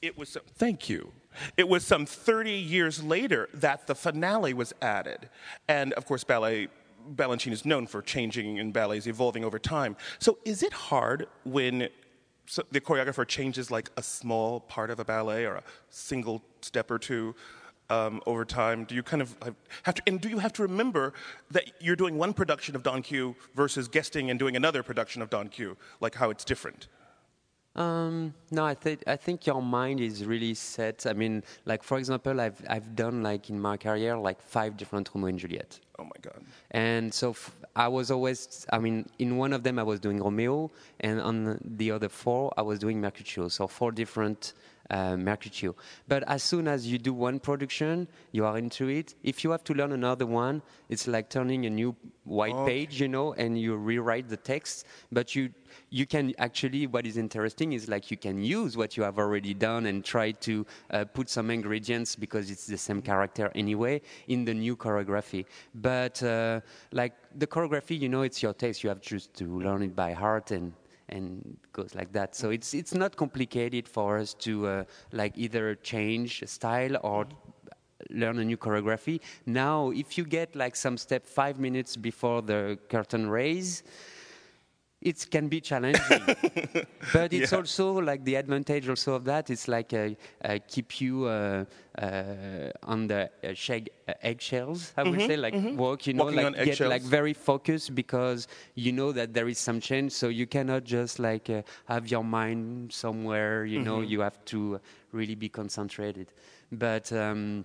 It 0.03 0.17
was, 0.19 0.37
thank 0.57 0.89
you. 0.89 1.13
It 1.57 1.69
was 1.69 1.85
some 1.85 2.07
30 2.07 2.53
years 2.53 3.03
later 3.03 3.49
that 3.55 3.87
the 3.87 3.95
finale 3.95 4.55
was 4.55 4.73
added. 4.81 5.29
And 5.69 5.93
of 5.95 6.07
course, 6.07 6.25
ballet, 6.25 6.69
Balanchine 7.15 7.53
is 7.53 7.65
known 7.65 7.87
for 7.87 8.03
changing 8.03 8.59
and 8.59 8.73
ballets 8.73 9.07
evolving 9.07 9.45
over 9.45 9.59
time. 9.59 9.97
So 10.19 10.39
is 10.45 10.63
it 10.63 10.73
hard 10.73 11.29
when 11.45 11.89
the 12.71 12.81
choreographer 12.81 13.27
changes 13.27 13.71
like 13.71 13.91
a 13.97 14.03
small 14.03 14.61
part 14.61 14.91
of 14.91 15.01
a 15.01 15.05
ballet 15.05 15.45
or 15.45 15.57
a 15.57 15.63
single 15.91 16.43
step 16.61 16.91
or 16.91 16.99
two 16.99 17.35
um, 17.91 18.21
over 18.27 18.45
time? 18.45 18.85
Do 18.85 18.95
you 18.95 19.03
kind 19.03 19.23
of 19.23 19.37
have 19.83 19.95
to, 19.97 20.03
and 20.07 20.21
do 20.21 20.29
you 20.29 20.39
have 20.39 20.53
to 20.55 20.63
remember 20.63 21.13
that 21.51 21.71
you're 21.81 21.97
doing 21.97 22.19
one 22.19 22.33
production 22.33 22.77
of 22.77 22.83
Don 22.83 23.03
Q 23.03 23.37
versus 23.55 23.89
guesting 23.89 24.31
and 24.31 24.39
doing 24.39 24.57
another 24.57 24.83
production 24.83 25.23
of 25.23 25.31
Don 25.31 25.49
Q, 25.49 25.77
like 26.01 26.15
how 26.15 26.31
it's 26.31 26.45
different? 26.45 26.89
Um, 27.77 28.33
no, 28.51 28.65
I 28.65 28.75
think 28.75 29.03
I 29.07 29.17
think 29.17 29.47
your 29.47 29.61
mind 29.61 30.01
is 30.01 30.25
really 30.25 30.55
set. 30.55 31.07
I 31.07 31.13
mean, 31.13 31.43
like 31.67 31.83
for 31.83 31.99
example, 31.99 32.41
I've 32.41 32.61
I've 32.69 32.97
done 32.97 33.23
like 33.23 33.51
in 33.51 33.61
my 33.61 33.77
career 33.77 34.17
like 34.17 34.41
five 34.41 34.79
different 34.79 35.11
Romeo 35.15 35.29
and 35.29 35.39
Juliet. 35.39 35.79
Oh 35.99 36.05
my 36.05 36.19
God. 36.23 36.43
And 36.71 37.13
so 37.13 37.31
f- 37.31 37.55
I 37.75 37.89
was 37.89 38.11
always, 38.11 38.67
I 38.73 38.79
mean, 38.79 39.07
in 39.19 39.37
one 39.37 39.53
of 39.53 39.63
them 39.63 39.79
I 39.79 39.83
was 39.83 40.01
doing 40.01 40.23
Romeo, 40.23 40.71
and 41.01 41.21
on 41.21 41.59
the 41.63 41.91
other 41.91 42.09
four 42.09 42.53
I 42.57 42.63
was 42.63 42.79
doing 42.79 43.01
Mercutio. 43.01 43.49
So 43.49 43.67
four 43.67 43.93
different 43.93 44.55
uh, 44.91 45.17
Mercutio. 45.17 45.75
But 46.09 46.23
as 46.29 46.43
soon 46.43 46.69
as 46.69 46.87
you 46.87 46.99
do 46.99 47.13
one 47.13 47.41
production, 47.41 48.09
you 48.33 48.45
are 48.45 48.59
into 48.59 48.89
it. 48.89 49.15
If 49.23 49.45
you 49.45 49.51
have 49.51 49.65
to 49.65 49.75
learn 49.75 49.93
another 49.93 50.27
one, 50.27 50.63
it's 50.89 51.07
like 51.07 51.29
turning 51.31 51.67
a 51.67 51.71
new 51.71 51.95
white 52.25 52.67
page, 52.67 53.01
you 53.01 53.09
know, 53.09 53.33
and 53.35 53.59
you 53.59 53.77
rewrite 53.77 54.29
the 54.29 54.37
text. 54.37 54.87
But 55.13 55.35
you 55.35 55.51
you 55.91 56.07
can 56.07 56.33
actually 56.39 56.87
what 56.87 57.07
is 57.07 57.17
interesting 57.17 57.73
is 57.73 57.89
like 57.89 58.11
you 58.11 58.17
can 58.17 58.43
use 58.43 58.77
what 58.77 58.97
you 58.97 59.03
have 59.03 59.19
already 59.19 59.55
done 59.55 59.87
and 59.87 60.05
try 60.05 60.31
to 60.33 60.67
uh, 60.91 61.05
put 61.05 61.29
some 61.29 61.51
ingredients 61.51 62.17
because 62.17 62.51
it's 62.51 62.67
the 62.67 62.79
same 62.79 63.03
character 63.03 63.51
anyway 63.55 64.01
in 64.29 64.45
the 64.45 64.55
new 64.55 64.77
choreography 64.77 65.45
but 65.75 66.23
uh, 66.23 66.61
like 66.93 67.15
the 67.37 67.47
choreography 67.47 67.99
you 67.99 68.09
know 68.09 68.23
it's 68.23 68.43
your 68.43 68.55
taste 68.55 68.83
you 68.83 68.89
have 68.89 69.01
just 69.01 69.35
to 69.35 69.61
learn 69.61 69.83
it 69.83 69.95
by 69.95 70.13
heart 70.13 70.51
and 70.51 70.73
and 71.09 71.57
goes 71.73 71.95
like 71.95 72.13
that. 72.13 72.35
So 72.35 72.51
it's 72.51 72.75
it's 72.75 72.95
not 72.95 73.17
complicated 73.17 73.89
for 73.89 74.19
us 74.19 74.35
to 74.35 74.67
uh, 74.67 74.85
like 75.13 75.33
either 75.37 75.75
change 75.77 76.43
style 76.47 76.97
or 77.03 77.27
learn 78.11 78.39
a 78.39 78.45
new 78.45 78.57
choreography. 78.57 79.21
Now 79.47 79.91
if 79.91 80.19
you 80.19 80.25
get 80.25 80.55
like 80.55 80.77
some 80.77 80.97
step 80.97 81.27
five 81.27 81.59
minutes 81.59 81.97
before 81.97 82.43
the 82.43 82.79
curtain 82.89 83.29
raise 83.29 83.83
it 85.01 85.27
can 85.31 85.49
be 85.49 85.61
challenging. 85.61 86.33
But 87.13 87.33
it's 87.33 87.53
Yeah. 87.53 87.57
also 87.57 87.93
like 88.01 88.25
the 88.25 88.35
advantage 88.35 88.89
also 88.89 89.15
of 89.15 89.25
that 89.25 89.51
is 89.51 89.69
like 89.69 89.93
uh, 89.93 90.11
uh, 90.45 90.59
keep 90.67 91.01
you 91.01 91.25
uh, 91.27 91.65
uh, 91.99 92.71
on 92.83 93.07
the 93.07 93.31
uh, 93.45 93.55
shag, 93.55 93.91
uh, 94.09 94.13
eggshells 94.23 94.93
i 94.97 95.03
would 95.05 95.21
say 95.23 95.37
like 95.37 95.57
walk 95.71 96.07
you 96.07 96.13
know 96.15 96.25
Mm-hmm, 96.25 96.35
Walking 96.35 96.37
like 96.37 96.63
get 96.63 96.81
like 96.85 97.03
very 97.03 97.33
focused 97.33 97.95
because 97.95 98.49
you 98.75 98.93
know 98.93 99.13
that 99.13 99.33
there 99.35 99.49
is 99.49 99.59
some 99.59 99.81
change. 99.81 100.13
So 100.13 100.29
you 100.29 100.47
cannot 100.47 100.85
just 100.85 101.19
like 101.19 101.49
uh, 101.51 101.63
have 101.87 102.09
your 102.09 102.25
mind 102.25 102.93
somewhere 102.93 103.65
you 103.65 103.79
know 103.81 104.01
Mm-hmm. 104.01 104.03
you 104.03 104.21
have 104.21 104.45
to 104.47 104.81
really 105.13 105.35
be 105.37 105.49
concentrated. 105.49 106.33
But 106.73 107.13
um, 107.13 107.65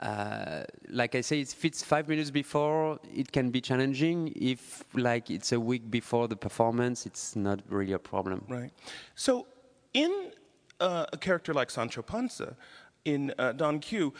uh, 0.00 0.64
like 0.88 1.14
I 1.14 1.20
say, 1.20 1.40
if 1.40 1.64
it's 1.64 1.82
five 1.82 2.08
minutes 2.08 2.30
before, 2.30 2.98
it 3.14 3.30
can 3.30 3.50
be 3.50 3.60
challenging. 3.60 4.32
If 4.34 4.84
like 4.94 5.30
it's 5.30 5.52
a 5.52 5.60
week 5.60 5.90
before 5.90 6.28
the 6.28 6.36
performance, 6.36 7.06
it's 7.06 7.36
not 7.36 7.60
really 7.68 7.92
a 7.92 7.98
problem. 7.98 8.44
Right. 8.48 8.72
So, 9.14 9.46
in 9.94 10.32
uh, 10.80 11.06
a 11.12 11.16
character 11.16 11.54
like 11.54 11.70
Sancho 11.70 12.02
Panza, 12.02 12.56
in 13.04 13.32
uh, 13.38 13.52
Don 13.52 13.78
Q, 13.78 14.12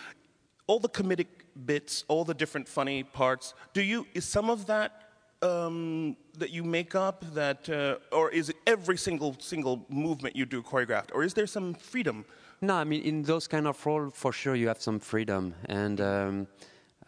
all 0.67 0.79
the 0.79 0.89
comedic 0.89 1.27
bits, 1.67 2.05
all 2.09 2.25
the 2.25 2.35
different 2.35 2.69
funny 2.69 3.03
parts, 3.03 3.55
do 3.73 3.83
you 3.83 4.07
is 4.15 4.25
some 4.25 4.51
of 4.51 4.67
that 4.67 5.03
um, 5.43 6.17
that 6.39 6.51
you 6.51 6.63
make 6.63 6.95
up 6.95 7.25
that, 7.35 7.69
uh, 7.69 7.97
or 8.15 8.31
is 8.31 8.49
it 8.49 8.57
every 8.67 8.97
single 8.97 9.37
single 9.41 9.85
movement 9.89 10.37
you 10.37 10.47
do 10.47 10.63
choreographed, 10.63 11.11
or 11.13 11.25
is 11.25 11.35
there 11.35 11.47
some 11.47 11.75
freedom? 11.75 12.25
No, 12.63 12.75
I 12.75 12.85
mean 12.85 13.03
in 13.03 13.23
those 13.23 13.49
kind 13.49 13.67
of 13.67 13.85
role, 13.85 14.09
for 14.11 14.33
sure 14.33 14.55
you 14.55 14.69
have 14.69 14.81
some 14.81 15.01
freedom, 15.01 15.55
and 15.67 16.01
um, 16.01 16.47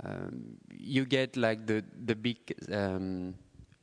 um, 0.03 0.57
you 0.69 1.05
get 1.05 1.37
like 1.37 1.65
the 1.67 1.85
the 2.05 2.17
big 2.17 2.39
um, 2.73 3.35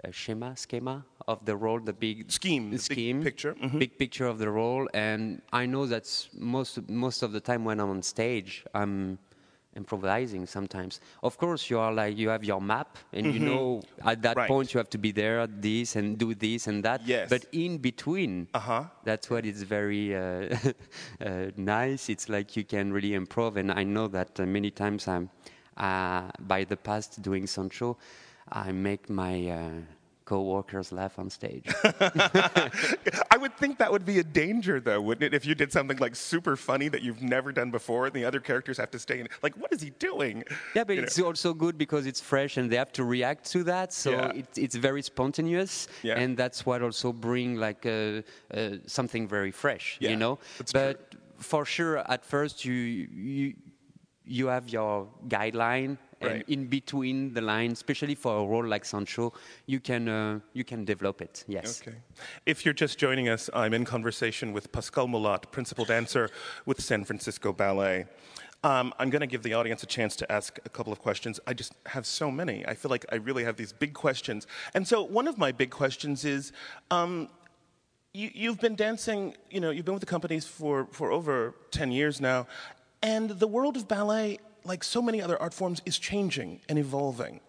uh, 0.03 0.11
schema 0.11 0.57
schema 0.57 1.05
of 1.29 1.45
the 1.45 1.55
role, 1.55 1.79
the 1.79 1.93
big 1.93 2.29
Scheme, 2.29 2.71
the 2.71 2.75
big 2.75 2.81
scheme 2.81 3.23
picture, 3.23 3.53
mhm. 3.53 3.79
big 3.79 3.97
picture 3.97 4.27
of 4.27 4.37
the 4.37 4.49
role, 4.49 4.89
and 4.93 5.41
I 5.53 5.65
know 5.65 5.85
that's 5.85 6.27
most 6.33 6.89
most 6.89 7.23
of 7.23 7.31
the 7.31 7.39
time 7.39 7.63
when 7.63 7.79
I'm 7.79 7.89
on 7.89 8.01
stage, 8.01 8.65
I'm 8.73 9.17
improvising 9.75 10.45
sometimes. 10.45 10.99
Of 11.23 11.37
course, 11.37 11.69
you 11.69 11.79
are 11.79 11.93
like 11.93 12.17
you 12.17 12.29
have 12.29 12.43
your 12.43 12.61
map, 12.61 12.97
and 13.13 13.33
you 13.33 13.39
know 13.39 13.81
at 14.03 14.21
that 14.21 14.31
Mm-hmm. 14.31 14.39
Right. 14.39 14.47
point 14.47 14.73
you 14.73 14.77
have 14.79 14.89
to 14.89 14.97
be 14.97 15.11
there 15.11 15.39
at 15.41 15.61
this 15.61 15.95
and 15.95 16.17
do 16.17 16.33
this 16.35 16.67
and 16.67 16.83
that. 16.83 17.01
Yes. 17.05 17.29
But 17.29 17.45
in 17.51 17.77
between, 17.77 18.47
Uh-huh. 18.53 18.83
that's 19.03 19.29
what 19.29 19.45
is 19.45 19.63
very 19.63 20.15
uh, 20.15 20.21
uh, 21.25 21.51
nice. 21.57 22.09
It's 22.09 22.27
like 22.29 22.55
you 22.57 22.63
can 22.63 22.91
really 22.93 23.11
improv, 23.11 23.55
and 23.57 23.71
I 23.71 23.83
know 23.83 24.07
that 24.09 24.39
uh, 24.39 24.45
many 24.45 24.71
times 24.71 25.07
I'm 25.07 25.29
uh, 25.77 26.29
by 26.39 26.63
the 26.65 26.77
past 26.77 27.21
doing 27.21 27.47
Sancho, 27.47 27.97
I 28.51 28.71
make 28.71 29.09
my 29.09 29.35
uh, 29.49 29.69
co-workers 30.31 30.93
laugh 30.93 31.15
on 31.19 31.29
stage. 31.29 31.65
I 33.33 33.37
would 33.37 33.55
think 33.57 33.77
that 33.79 33.91
would 33.91 34.05
be 34.05 34.17
a 34.19 34.23
danger, 34.23 34.79
though, 34.79 35.01
wouldn't 35.07 35.25
it? 35.27 35.33
If 35.39 35.43
you 35.49 35.55
did 35.55 35.69
something 35.77 35.97
like 36.05 36.15
super 36.15 36.55
funny 36.55 36.87
that 36.93 37.01
you've 37.05 37.21
never 37.21 37.49
done 37.51 37.69
before, 37.79 38.01
and 38.07 38.13
the 38.19 38.23
other 38.29 38.39
characters 38.39 38.77
have 38.77 38.91
to 38.91 38.99
stay 39.07 39.17
in. 39.21 39.27
Like, 39.45 39.55
what 39.61 39.69
is 39.75 39.81
he 39.87 39.89
doing? 40.09 40.35
Yeah, 40.75 40.85
but 40.87 40.95
You 40.95 41.03
it's 41.03 41.17
know? 41.17 41.25
also 41.29 41.49
good 41.53 41.75
because 41.77 42.03
it's 42.11 42.21
fresh 42.33 42.53
and 42.57 42.65
they 42.71 42.77
have 42.83 42.93
to 42.99 43.03
react 43.03 43.43
to 43.55 43.59
that. 43.73 43.91
So 44.03 44.11
Yeah. 44.11 44.39
it, 44.41 44.47
it's 44.65 44.77
very 44.89 45.01
spontaneous, 45.01 45.73
Yeah. 46.01 46.21
and 46.21 46.29
that's 46.41 46.59
what 46.67 46.81
also 46.81 47.11
bring 47.29 47.49
like 47.67 47.85
uh, 47.85 48.21
uh, 48.53 48.77
something 48.97 49.23
very 49.37 49.51
fresh. 49.63 49.85
Yeah, 49.99 50.11
you 50.11 50.17
know, 50.23 50.33
that's 50.57 50.71
but 50.71 50.95
for 51.51 51.63
sure, 51.75 51.95
at 52.15 52.21
first 52.33 52.55
you 52.67 52.77
you 53.33 53.53
you 54.37 54.45
have 54.55 54.65
your 54.77 54.93
guideline. 55.35 55.97
And 56.21 56.31
Right. 56.31 56.49
in 56.49 56.67
between 56.67 57.33
the 57.33 57.41
lines, 57.41 57.79
especially 57.79 58.15
for 58.15 58.37
a 58.37 58.45
role 58.45 58.65
like 58.65 58.85
Sancho, 58.85 59.33
you 59.65 59.79
can 59.79 60.07
uh, 60.07 60.39
you 60.53 60.63
can 60.63 60.85
develop 60.85 61.21
it. 61.21 61.43
Yes. 61.47 61.81
Okay. 61.81 61.97
If 62.45 62.63
you're 62.63 62.73
just 62.73 62.99
joining 62.99 63.27
us, 63.27 63.49
I'm 63.53 63.73
in 63.73 63.85
conversation 63.85 64.53
with 64.53 64.71
Pascal 64.71 65.07
Molat, 65.07 65.51
principal 65.51 65.85
dancer 65.85 66.29
with 66.65 66.79
San 66.81 67.03
Francisco 67.05 67.51
Ballet. 67.53 68.05
Um, 68.63 68.93
I'm 68.99 69.09
going 69.09 69.21
to 69.21 69.27
give 69.27 69.41
the 69.41 69.55
audience 69.55 69.81
a 69.81 69.87
chance 69.87 70.15
to 70.17 70.31
ask 70.31 70.59
a 70.65 70.69
couple 70.69 70.93
of 70.93 70.99
questions. 70.99 71.39
I 71.47 71.53
just 71.53 71.73
have 71.87 72.05
so 72.05 72.29
many. 72.29 72.63
I 72.67 72.75
feel 72.75 72.91
like 72.91 73.05
I 73.11 73.15
really 73.15 73.43
have 73.43 73.55
these 73.55 73.73
big 73.73 73.93
questions. 73.95 74.45
And 74.75 74.87
so, 74.87 75.01
one 75.01 75.27
of 75.27 75.39
my 75.39 75.51
big 75.51 75.71
questions 75.71 76.25
is 76.25 76.51
um, 76.91 77.27
you, 78.13 78.29
you've 78.33 78.59
been 78.59 78.75
dancing, 78.75 79.35
you 79.49 79.59
know, 79.59 79.71
you've 79.71 79.85
been 79.85 79.95
with 79.95 80.01
the 80.01 80.13
companies 80.17 80.45
for, 80.45 80.87
for 80.91 81.11
over 81.11 81.55
10 81.71 81.91
years 81.91 82.21
now, 82.21 82.45
and 83.01 83.31
the 83.31 83.47
world 83.47 83.77
of 83.77 83.87
ballet, 83.87 84.37
like 84.63 84.83
so 84.83 85.01
many 85.01 85.21
other 85.21 85.41
art 85.41 85.53
forms, 85.53 85.81
is 85.85 85.97
changing 85.97 86.61
and 86.69 86.77
evolving. 86.79 87.41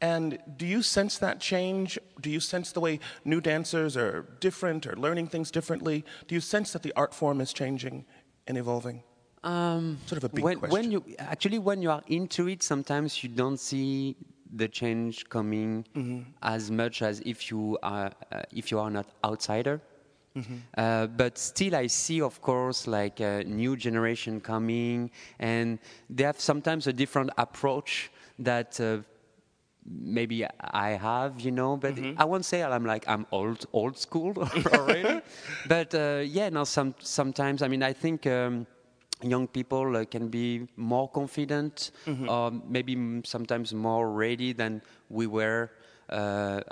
And 0.00 0.38
do 0.56 0.66
you 0.66 0.82
sense 0.82 1.18
that 1.18 1.38
change? 1.38 1.98
Do 2.20 2.28
you 2.28 2.40
sense 2.40 2.72
the 2.72 2.80
way 2.80 2.98
new 3.24 3.40
dancers 3.40 3.96
are 3.96 4.26
different 4.40 4.86
or 4.86 4.96
learning 4.96 5.28
things 5.28 5.50
differently? 5.50 6.04
Do 6.26 6.34
you 6.34 6.40
sense 6.40 6.72
that 6.72 6.82
the 6.82 6.92
art 6.96 7.14
form 7.14 7.40
is 7.40 7.52
changing 7.52 8.04
and 8.48 8.58
evolving? 8.58 9.04
Um, 9.44 9.98
Sort 10.06 10.18
of 10.18 10.24
a 10.24 10.28
big 10.28 10.44
when, 10.44 10.58
question. 10.58 10.72
When 10.72 10.90
you 10.90 11.04
actually 11.18 11.58
when 11.60 11.82
you 11.82 11.90
are 11.90 12.02
into 12.08 12.48
it, 12.48 12.62
sometimes 12.62 13.22
you 13.22 13.28
don't 13.28 13.58
see 13.58 14.16
the 14.54 14.68
change 14.68 15.28
coming 15.28 15.84
Mm-hmm. 15.94 16.22
as 16.42 16.70
much 16.70 17.02
as 17.02 17.20
if 17.24 17.50
you 17.50 17.78
are 17.82 18.10
uh, 18.32 18.42
if 18.52 18.70
you 18.72 18.78
are 18.80 18.90
not 18.90 19.06
outsider. 19.24 19.80
Mm-hmm. 20.36 20.54
Uh, 20.76 21.06
but 21.08 21.36
still, 21.36 21.74
I 21.74 21.86
see, 21.88 22.22
of 22.22 22.40
course, 22.40 22.86
like 22.86 23.20
a 23.20 23.44
new 23.44 23.76
generation 23.76 24.40
coming, 24.40 25.10
and 25.38 25.78
they 26.08 26.24
have 26.24 26.40
sometimes 26.40 26.86
a 26.86 26.92
different 26.92 27.30
approach 27.36 28.10
that 28.38 28.80
uh, 28.80 28.98
maybe 29.84 30.46
I 30.60 30.90
have, 30.90 31.40
you 31.40 31.50
know. 31.50 31.76
But 31.76 31.98
I 32.16 32.24
won't 32.24 32.46
say 32.46 32.62
I'm 32.62 32.86
like 32.86 33.04
I'm 33.06 33.26
old, 33.30 33.66
old 33.72 33.98
school 33.98 34.34
already. 34.72 35.20
but 35.68 35.94
uh, 35.94 36.22
yeah, 36.24 36.48
no. 36.48 36.64
Some 36.64 36.94
sometimes, 37.00 37.62
I 37.62 37.68
mean, 37.68 37.82
I 37.82 37.92
think. 37.92 38.26
Um, 38.26 38.66
Young 39.24 39.46
people 39.46 39.96
uh, 39.96 40.04
can 40.04 40.26
be 40.26 40.66
more 40.76 41.08
confident, 41.08 41.92
or 42.28 42.50
maybe 42.50 43.22
sometimes 43.24 43.72
more 43.72 44.10
ready 44.10 44.52
than 44.52 44.82
we 45.10 45.28
were, 45.28 45.70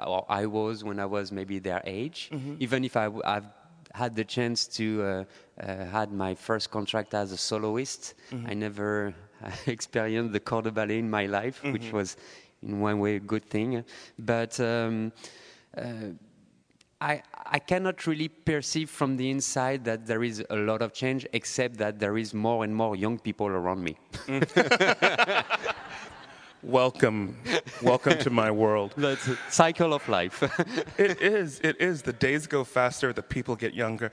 or 0.07 0.25
I 0.29 0.47
was 0.47 0.83
when 0.85 0.99
I 1.01 1.07
was 1.07 1.31
maybe 1.33 1.59
their 1.61 1.83
age. 1.85 2.31
Even 2.61 2.85
if 2.85 2.97
I 2.97 3.05
w- 3.05 3.23
I've 3.25 3.47
had 3.93 4.15
the 4.15 4.25
chance 4.25 4.67
to 4.79 4.85
uh, 5.03 5.25
uh, 5.61 5.85
had 5.87 6.13
my 6.13 6.35
first 6.35 6.71
contract 6.71 7.15
as 7.15 7.33
a 7.33 7.37
soloist, 7.37 8.15
I 8.51 8.55
never 8.55 9.15
experienced 9.67 10.33
the 10.33 10.41
corps 10.41 10.63
de 10.63 10.71
ballet 10.71 10.99
in 10.99 11.11
my 11.11 11.27
life, 11.27 11.63
which 11.73 11.93
was 11.93 12.17
in 12.63 12.81
one 12.81 12.99
way 13.01 13.17
a 13.17 13.21
good 13.21 13.45
thing. 13.51 13.85
But 14.19 14.61
um, 14.61 15.13
uh, 15.77 15.83
I, 17.01 17.23
I 17.47 17.59
cannot 17.59 18.07
really 18.07 18.29
perceive 18.29 18.91
from 18.91 19.17
the 19.17 19.31
inside 19.31 19.85
that 19.87 20.07
there 20.07 20.23
is 20.23 20.45
a 20.51 20.57
lot 20.57 20.83
of 20.83 20.93
change, 20.93 21.27
except 21.33 21.79
that 21.79 21.99
there 21.99 22.19
is 22.19 22.35
more 22.35 22.63
and 22.65 22.75
more 22.77 22.95
young 22.95 23.19
people 23.19 23.47
around 23.47 23.83
me. 23.83 23.97
Welcome, 26.63 27.37
welcome 27.83 28.19
to 28.19 28.29
my 28.29 28.51
world. 28.51 28.93
That's 28.97 29.27
a 29.29 29.39
cycle 29.49 29.95
of 29.95 30.07
life. 30.11 30.43
It 30.99 31.23
is, 31.23 31.59
it 31.61 31.81
is. 31.81 32.03
The 32.03 32.13
days 32.13 32.47
go 32.47 32.65
faster, 32.65 33.15
the 33.15 33.23
people 33.23 33.57
get 33.57 33.73
younger. 33.73 34.13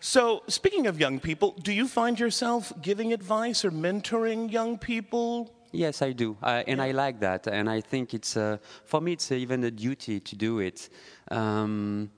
So, 0.00 0.42
speaking 0.48 0.86
of 0.86 0.98
young 0.98 1.20
people, 1.20 1.50
do 1.62 1.70
you 1.70 1.86
find 1.86 2.18
yourself 2.18 2.72
giving 2.80 3.12
advice 3.12 3.62
or 3.62 3.70
mentoring 3.70 4.50
young 4.50 4.78
people? 4.78 5.52
Yes, 5.72 6.02
I 6.02 6.12
do, 6.12 6.36
and 6.42 6.80
I 6.80 6.92
like 6.92 7.20
that, 7.20 7.46
and 7.46 7.68
I 7.68 7.80
think 7.80 8.14
it's 8.14 8.36
uh, 8.36 8.58
for 8.84 9.00
me 9.00 9.12
it's 9.12 9.30
uh, 9.30 9.34
even 9.34 9.64
a 9.64 9.70
duty 9.70 10.20
to 10.20 10.36
do 10.36 10.60
it. 10.60 10.88
Um, 11.30 12.10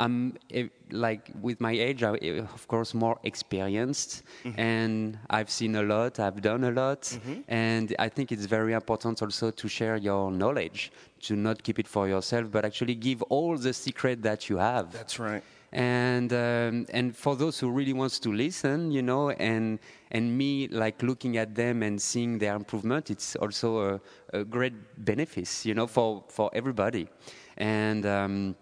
I'm 0.00 0.36
eh, 0.50 0.68
like 0.90 1.30
with 1.40 1.60
my 1.60 1.72
age, 1.72 2.02
I, 2.02 2.14
eh, 2.16 2.40
of 2.40 2.68
course, 2.68 2.94
more 2.94 3.18
experienced, 3.22 4.22
and 4.56 5.18
I've 5.30 5.50
seen 5.50 5.76
a 5.76 5.82
lot, 5.82 6.20
I've 6.20 6.40
done 6.42 6.64
a 6.64 6.70
lot, 6.70 7.18
and 7.48 7.94
I 7.98 8.08
think 8.08 8.32
it's 8.32 8.46
very 8.46 8.72
important 8.72 9.22
also 9.22 9.50
to 9.50 9.68
share 9.68 9.96
your 9.96 10.30
knowledge, 10.30 10.92
to 11.22 11.36
not 11.36 11.62
keep 11.62 11.78
it 11.78 11.88
for 11.88 12.08
yourself, 12.08 12.50
but 12.50 12.64
actually 12.64 12.94
give 12.94 13.22
all 13.22 13.56
the 13.56 13.72
secret 13.72 14.22
that 14.22 14.48
you 14.48 14.58
have. 14.58 14.92
That's 14.92 15.18
right. 15.18 15.42
And 15.72 16.32
um, 16.32 16.86
and 16.90 17.16
for 17.16 17.36
those 17.36 17.58
who 17.58 17.70
really 17.70 17.92
wants 17.92 18.18
to 18.20 18.32
listen, 18.32 18.90
you 18.90 19.02
know, 19.02 19.30
and 19.30 19.78
and 20.10 20.36
me 20.36 20.68
like 20.68 21.02
looking 21.02 21.36
at 21.36 21.54
them 21.54 21.82
and 21.82 22.00
seeing 22.00 22.38
their 22.38 22.54
improvement, 22.54 23.10
it's 23.10 23.36
also 23.36 23.78
a, 23.80 24.00
a 24.38 24.44
great 24.44 24.74
benefit, 25.04 25.64
you 25.64 25.74
know, 25.74 25.86
for 25.86 26.24
for 26.28 26.50
everybody. 26.52 27.08
And 27.56 28.06
um, 28.06 28.56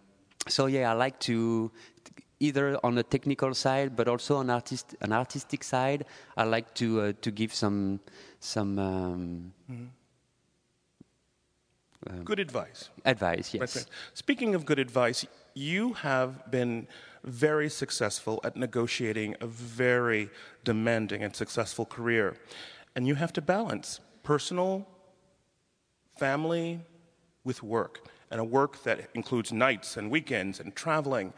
so 0.48 0.66
yeah, 0.66 0.90
I 0.90 0.94
like 0.94 1.18
to 1.20 1.70
either 2.40 2.78
on 2.82 2.94
the 2.94 3.02
technical 3.02 3.54
side, 3.54 3.96
but 3.96 4.08
also 4.08 4.36
on 4.36 4.50
artist 4.50 4.96
an 5.00 5.12
artistic 5.12 5.62
side. 5.64 6.04
I 6.36 6.44
like 6.44 6.74
to 6.74 7.00
uh, 7.00 7.12
to 7.20 7.30
give 7.30 7.54
some 7.54 8.00
some 8.40 8.78
um, 8.78 9.52
Um, 12.10 12.24
good 12.24 12.38
advice. 12.38 12.90
advice. 13.04 13.54
Yes. 13.54 13.86
Speaking 14.14 14.54
of 14.54 14.64
good 14.64 14.78
advice, 14.78 15.26
you 15.54 15.94
have 15.94 16.50
been 16.50 16.86
very 17.24 17.70
successful 17.70 18.40
at 18.44 18.56
negotiating 18.56 19.36
a 19.40 19.46
very 19.46 20.28
demanding 20.64 21.22
and 21.22 21.34
successful 21.34 21.86
career. 21.86 22.36
And 22.94 23.06
you 23.06 23.14
have 23.14 23.32
to 23.34 23.40
balance 23.40 24.00
personal, 24.22 24.86
family 26.18 26.80
with 27.44 27.62
work, 27.62 28.08
and 28.30 28.40
a 28.40 28.44
work 28.44 28.82
that 28.82 29.08
includes 29.14 29.52
nights 29.52 29.96
and 29.96 30.10
weekends 30.10 30.60
and 30.60 30.74
traveling. 30.74 31.32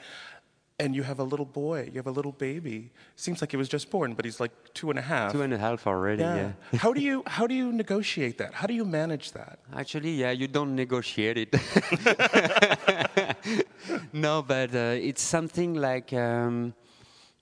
And 0.79 0.95
you 0.95 1.05
have 1.05 1.21
a 1.21 1.25
little 1.25 1.47
boy, 1.47 1.89
you 1.91 1.97
have 1.97 2.07
a 2.07 2.11
little 2.11 2.33
baby. 2.33 2.91
Seems 3.15 3.41
like 3.41 3.51
he 3.51 3.57
was 3.57 3.69
just 3.69 3.91
born, 3.91 4.13
but 4.13 4.27
he's 4.27 4.41
like 4.41 4.51
two 4.75 4.91
and 4.91 4.99
a 4.99 5.03
half. 5.03 5.33
Two 5.33 5.41
and 5.41 5.55
a 5.55 5.59
half 5.59 5.87
already. 5.87 6.23
yeah. 6.23 6.53
yeah. 6.73 6.79
how 6.85 6.93
do 6.93 7.01
you 7.01 7.23
how 7.27 7.47
do 7.47 7.55
you 7.55 7.73
negotiate 7.73 8.37
that? 8.39 8.53
How 8.53 8.67
do 8.67 8.75
you 8.75 8.85
manage 8.85 9.33
that? 9.33 9.59
Actually, 9.75 10.11
yeah, 10.11 10.33
you 10.33 10.49
don't 10.49 10.75
negotiate 10.75 11.39
it. 11.39 11.53
no, 14.13 14.43
but 14.43 14.75
uh, 14.75 15.09
it's 15.09 15.23
something 15.23 15.75
like 15.75 16.13
um, 16.13 16.75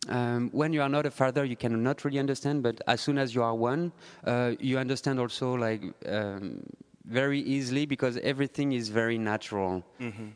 um, 0.09 0.51
when 0.53 0.73
you 0.73 0.83
are 0.83 0.89
not 0.89 1.07
a 1.07 1.11
father, 1.11 1.45
you 1.45 1.57
cannot 1.57 2.05
really 2.05 2.21
understand. 2.21 2.63
But 2.63 2.81
as 2.87 3.01
soon 3.01 3.19
as 3.19 3.35
you 3.35 3.43
are 3.43 3.55
one, 3.55 3.91
uh, 4.25 4.53
you 4.61 4.79
understand 4.79 5.19
also 5.19 5.55
like 5.55 5.83
um, 6.07 6.63
very 7.05 7.41
easily 7.41 7.85
because 7.87 8.17
everything 8.19 8.73
is 8.73 8.89
very 8.89 9.19
natural. 9.19 9.83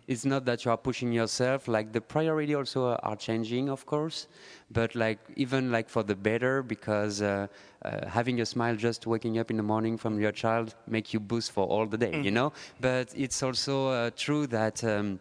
It's 0.07 0.25
not 0.25 0.45
that 0.45 0.65
you 0.65 0.71
are 0.71 0.77
pushing 0.77 1.13
yourself. 1.13 1.67
Like 1.67 1.93
the 1.93 2.01
priority 2.01 2.55
also 2.55 2.95
are 3.03 3.17
changing, 3.17 3.71
of 3.71 3.87
course, 3.87 4.29
but 4.71 4.95
like 4.95 5.19
even 5.37 5.73
like 5.73 5.89
for 5.89 6.03
the 6.03 6.15
better 6.15 6.63
because 6.63 7.23
uh, 7.23 7.47
uh, 7.83 8.07
having 8.09 8.41
a 8.41 8.47
smile 8.47 8.77
just 8.77 9.07
waking 9.07 9.39
up 9.39 9.51
in 9.51 9.57
the 9.57 9.63
morning 9.63 9.97
from 9.97 10.21
your 10.21 10.33
child 10.33 10.75
make 10.87 11.15
you 11.15 11.21
boost 11.21 11.53
for 11.53 11.67
all 11.67 11.87
the 11.87 11.97
day, 11.97 12.17
you 12.21 12.31
know. 12.31 12.53
But 12.81 13.09
it's 13.17 13.43
also 13.43 13.89
uh, 13.89 14.11
true 14.17 14.47
that. 14.49 14.85
Um, 14.85 15.21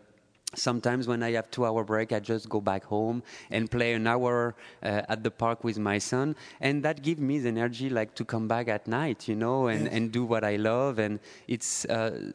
Sometimes 0.55 1.07
when 1.07 1.23
I 1.23 1.31
have 1.31 1.51
two 1.51 1.65
hour 1.65 1.83
break, 1.83 2.13
I 2.13 2.19
just 2.19 2.47
go 2.47 2.61
back 2.61 2.85
home 2.85 3.21
and 3.51 3.69
play 3.69 3.93
an 3.93 4.07
hour 4.07 4.55
uh, 4.81 5.01
at 5.09 5.21
the 5.21 5.29
park 5.29 5.63
with 5.63 5.77
my 5.77 5.97
son, 5.97 6.35
and 6.61 6.83
that 6.83 7.03
gives 7.03 7.19
me 7.19 7.39
the 7.39 7.49
energy 7.49 7.89
like 7.89 8.15
to 8.15 8.23
come 8.23 8.47
back 8.47 8.69
at 8.69 8.87
night, 8.87 9.27
you 9.27 9.35
know, 9.35 9.67
and, 9.67 9.87
and 9.89 10.11
do 10.11 10.23
what 10.23 10.45
I 10.45 10.55
love, 10.55 10.99
and 10.99 11.19
it's 11.49 11.83
uh, 11.85 12.31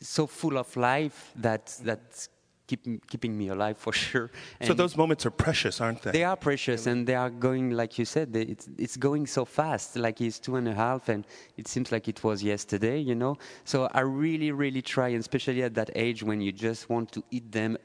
so 0.00 0.26
full 0.26 0.56
of 0.56 0.74
life 0.76 1.32
that 1.36 1.76
that's 1.82 2.28
keep, 2.66 2.82
keeping 3.08 3.36
me 3.36 3.48
alive 3.48 3.76
for 3.78 3.92
sure. 4.06 4.30
So 4.62 4.74
those 4.74 4.96
moments 4.96 5.24
are 5.26 5.30
precious, 5.30 5.80
aren't 5.80 6.02
they? 6.02 6.10
they 6.12 6.24
are 6.24 6.36
precious, 6.36 6.86
and 6.86 7.06
they 7.06 7.14
are 7.14 7.30
going 7.30 7.70
like 7.70 7.98
you 7.98 8.04
said. 8.04 8.32
they- 8.32 8.42
It's 8.54 8.68
it's 8.78 8.96
going 8.96 9.26
so 9.26 9.44
fast. 9.44 9.96
Like 9.96 10.18
he's 10.18 10.38
two 10.38 10.56
and 10.56 10.66
a 10.68 10.74
half, 10.74 11.08
and 11.08 11.26
it 11.56 11.66
seems 11.68 11.90
like 11.92 12.08
it 12.08 12.22
was 12.24 12.42
yesterday, 12.42 12.98
you 13.10 13.14
know. 13.14 13.36
So 13.64 13.88
I 13.92 14.00
really, 14.00 14.50
really 14.52 14.82
try, 14.82 15.08
and 15.08 15.20
especially 15.20 15.62
at 15.62 15.74
that 15.74 15.90
age 15.94 16.22
when 16.22 16.40
you 16.40 16.52
just 16.52 16.88
want 16.88 17.12
to 17.12 17.22
eat 17.30 17.50
them. 17.52 17.76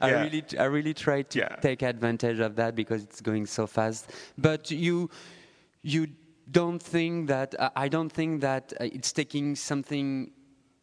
I 0.00 0.10
really, 0.22 0.44
I 0.58 0.64
really 0.64 0.94
try 0.94 1.22
to 1.22 1.38
Yeah. 1.38 1.56
take 1.60 1.82
advantage 1.82 2.40
of 2.40 2.56
that 2.56 2.74
because 2.74 3.02
it's 3.02 3.20
going 3.20 3.46
so 3.46 3.66
fast. 3.66 4.10
But 4.36 4.70
you, 4.70 5.10
you 5.82 6.08
don't 6.50 6.82
think 6.82 7.28
that 7.28 7.54
I 7.60 7.70
I 7.84 7.88
don't 7.88 8.10
think 8.12 8.40
that 8.40 8.72
uh, 8.80 8.84
it's 8.96 9.12
taking 9.12 9.54
something 9.56 10.30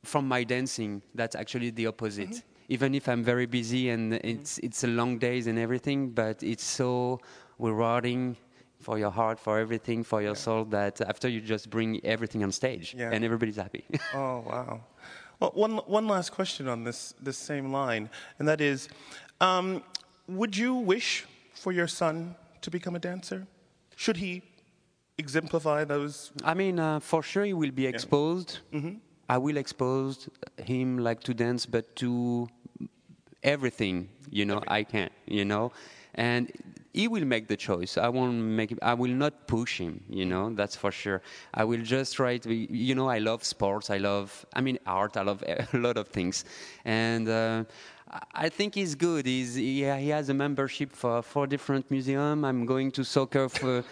from 0.06 0.28
my 0.28 0.44
dancing. 0.44 1.02
That's 1.14 1.36
actually 1.36 1.72
the 1.72 1.88
opposite. 1.88 2.44
Even 2.70 2.96
if 2.96 3.08
I'm 3.08 3.24
very 3.24 3.46
busy 3.46 3.90
and 3.90 4.14
it's 4.14 4.58
it's 4.60 4.84
a 4.84 4.88
long 4.88 5.20
days 5.20 5.48
and 5.48 5.58
everything, 5.60 6.10
but 6.10 6.42
it's 6.42 6.64
so 6.64 7.20
rewarding 7.60 8.36
for 8.80 8.98
your 9.00 9.12
heart, 9.12 9.40
for 9.40 9.60
everything, 9.60 10.04
for 10.04 10.22
your 10.22 10.36
soul 10.36 10.66
that 10.66 11.02
after 11.02 11.28
you 11.28 11.42
just 11.42 11.70
bring 11.70 12.00
everything 12.04 12.44
on 12.44 12.52
stage 12.52 12.94
Yeah. 12.98 13.12
and 13.14 13.24
everybody's 13.24 13.58
happy. 13.58 13.84
Oh 14.14 14.44
wow! 14.50 14.82
Well, 15.40 15.52
one 15.56 15.74
one 15.88 16.08
last 16.08 16.32
question 16.32 16.68
on 16.68 16.84
this 16.84 17.14
this 17.24 17.38
same 17.38 17.72
line, 17.72 18.10
and 18.40 18.48
that 18.48 18.62
is, 18.62 18.90
um, 19.42 19.84
would 20.28 20.56
you 20.58 20.74
wish 20.76 21.26
for 21.54 21.72
your 21.74 21.88
son 21.88 22.36
to 22.62 22.72
become 22.72 22.96
a 22.96 23.00
dancer? 23.00 23.46
Should 23.96 24.18
he 24.18 24.42
exemplify 25.18 25.84
those? 25.86 26.32
I 26.44 26.54
mean, 26.54 26.80
uh, 26.80 27.00
for 27.00 27.22
sure 27.24 27.46
he 27.46 27.54
will 27.54 27.72
be 27.72 27.86
exposed. 27.88 28.60
I 29.30 29.38
will 29.38 29.58
expose 29.58 30.30
him 30.58 31.00
like 31.00 31.22
to 31.24 31.34
dance, 31.34 31.66
but 31.66 31.96
to 31.98 32.48
everything, 33.44 34.10
you 34.30 34.46
know, 34.46 34.62
I 34.68 34.84
can, 34.84 35.10
you 35.26 35.46
know, 35.46 35.72
and 36.14 36.52
he 36.94 37.08
will 37.08 37.26
make 37.26 37.48
the 37.48 37.58
choice. 37.58 37.98
I 37.98 38.08
won't 38.08 38.36
make. 38.36 38.78
I 38.82 38.94
will 38.94 39.12
not 39.12 39.48
push 39.48 39.80
him, 39.80 40.04
you 40.10 40.26
know. 40.26 40.54
That's 40.54 40.76
for 40.76 40.92
sure. 40.92 41.22
I 41.54 41.64
will 41.66 41.82
just 41.82 42.16
try 42.16 42.38
to. 42.38 42.48
Be, 42.48 42.68
you 42.72 42.96
know, 42.96 43.10
I 43.10 43.20
love 43.20 43.44
sports. 43.44 43.90
I 43.90 43.98
love. 43.98 44.46
I 44.54 44.62
mean, 44.62 44.80
art. 44.86 45.18
I 45.18 45.24
love 45.24 45.44
a 45.74 45.78
lot 45.78 45.98
of 45.98 46.08
things, 46.08 46.46
and. 46.86 47.28
Uh, 47.28 47.64
I 48.34 48.50
think 48.50 48.76
he's 48.76 48.96
good. 48.96 49.26
He's, 49.26 49.56
he, 49.56 49.84
he 49.84 50.10
has 50.10 50.30
a 50.30 50.34
membership 50.34 50.94
for 50.94 51.22
four 51.22 51.48
different 51.48 51.90
museums. 51.90 52.46
I'm 52.46 52.66
going 52.66 52.92
to 52.92 53.04
soccer 53.04 53.50
for 53.50 53.84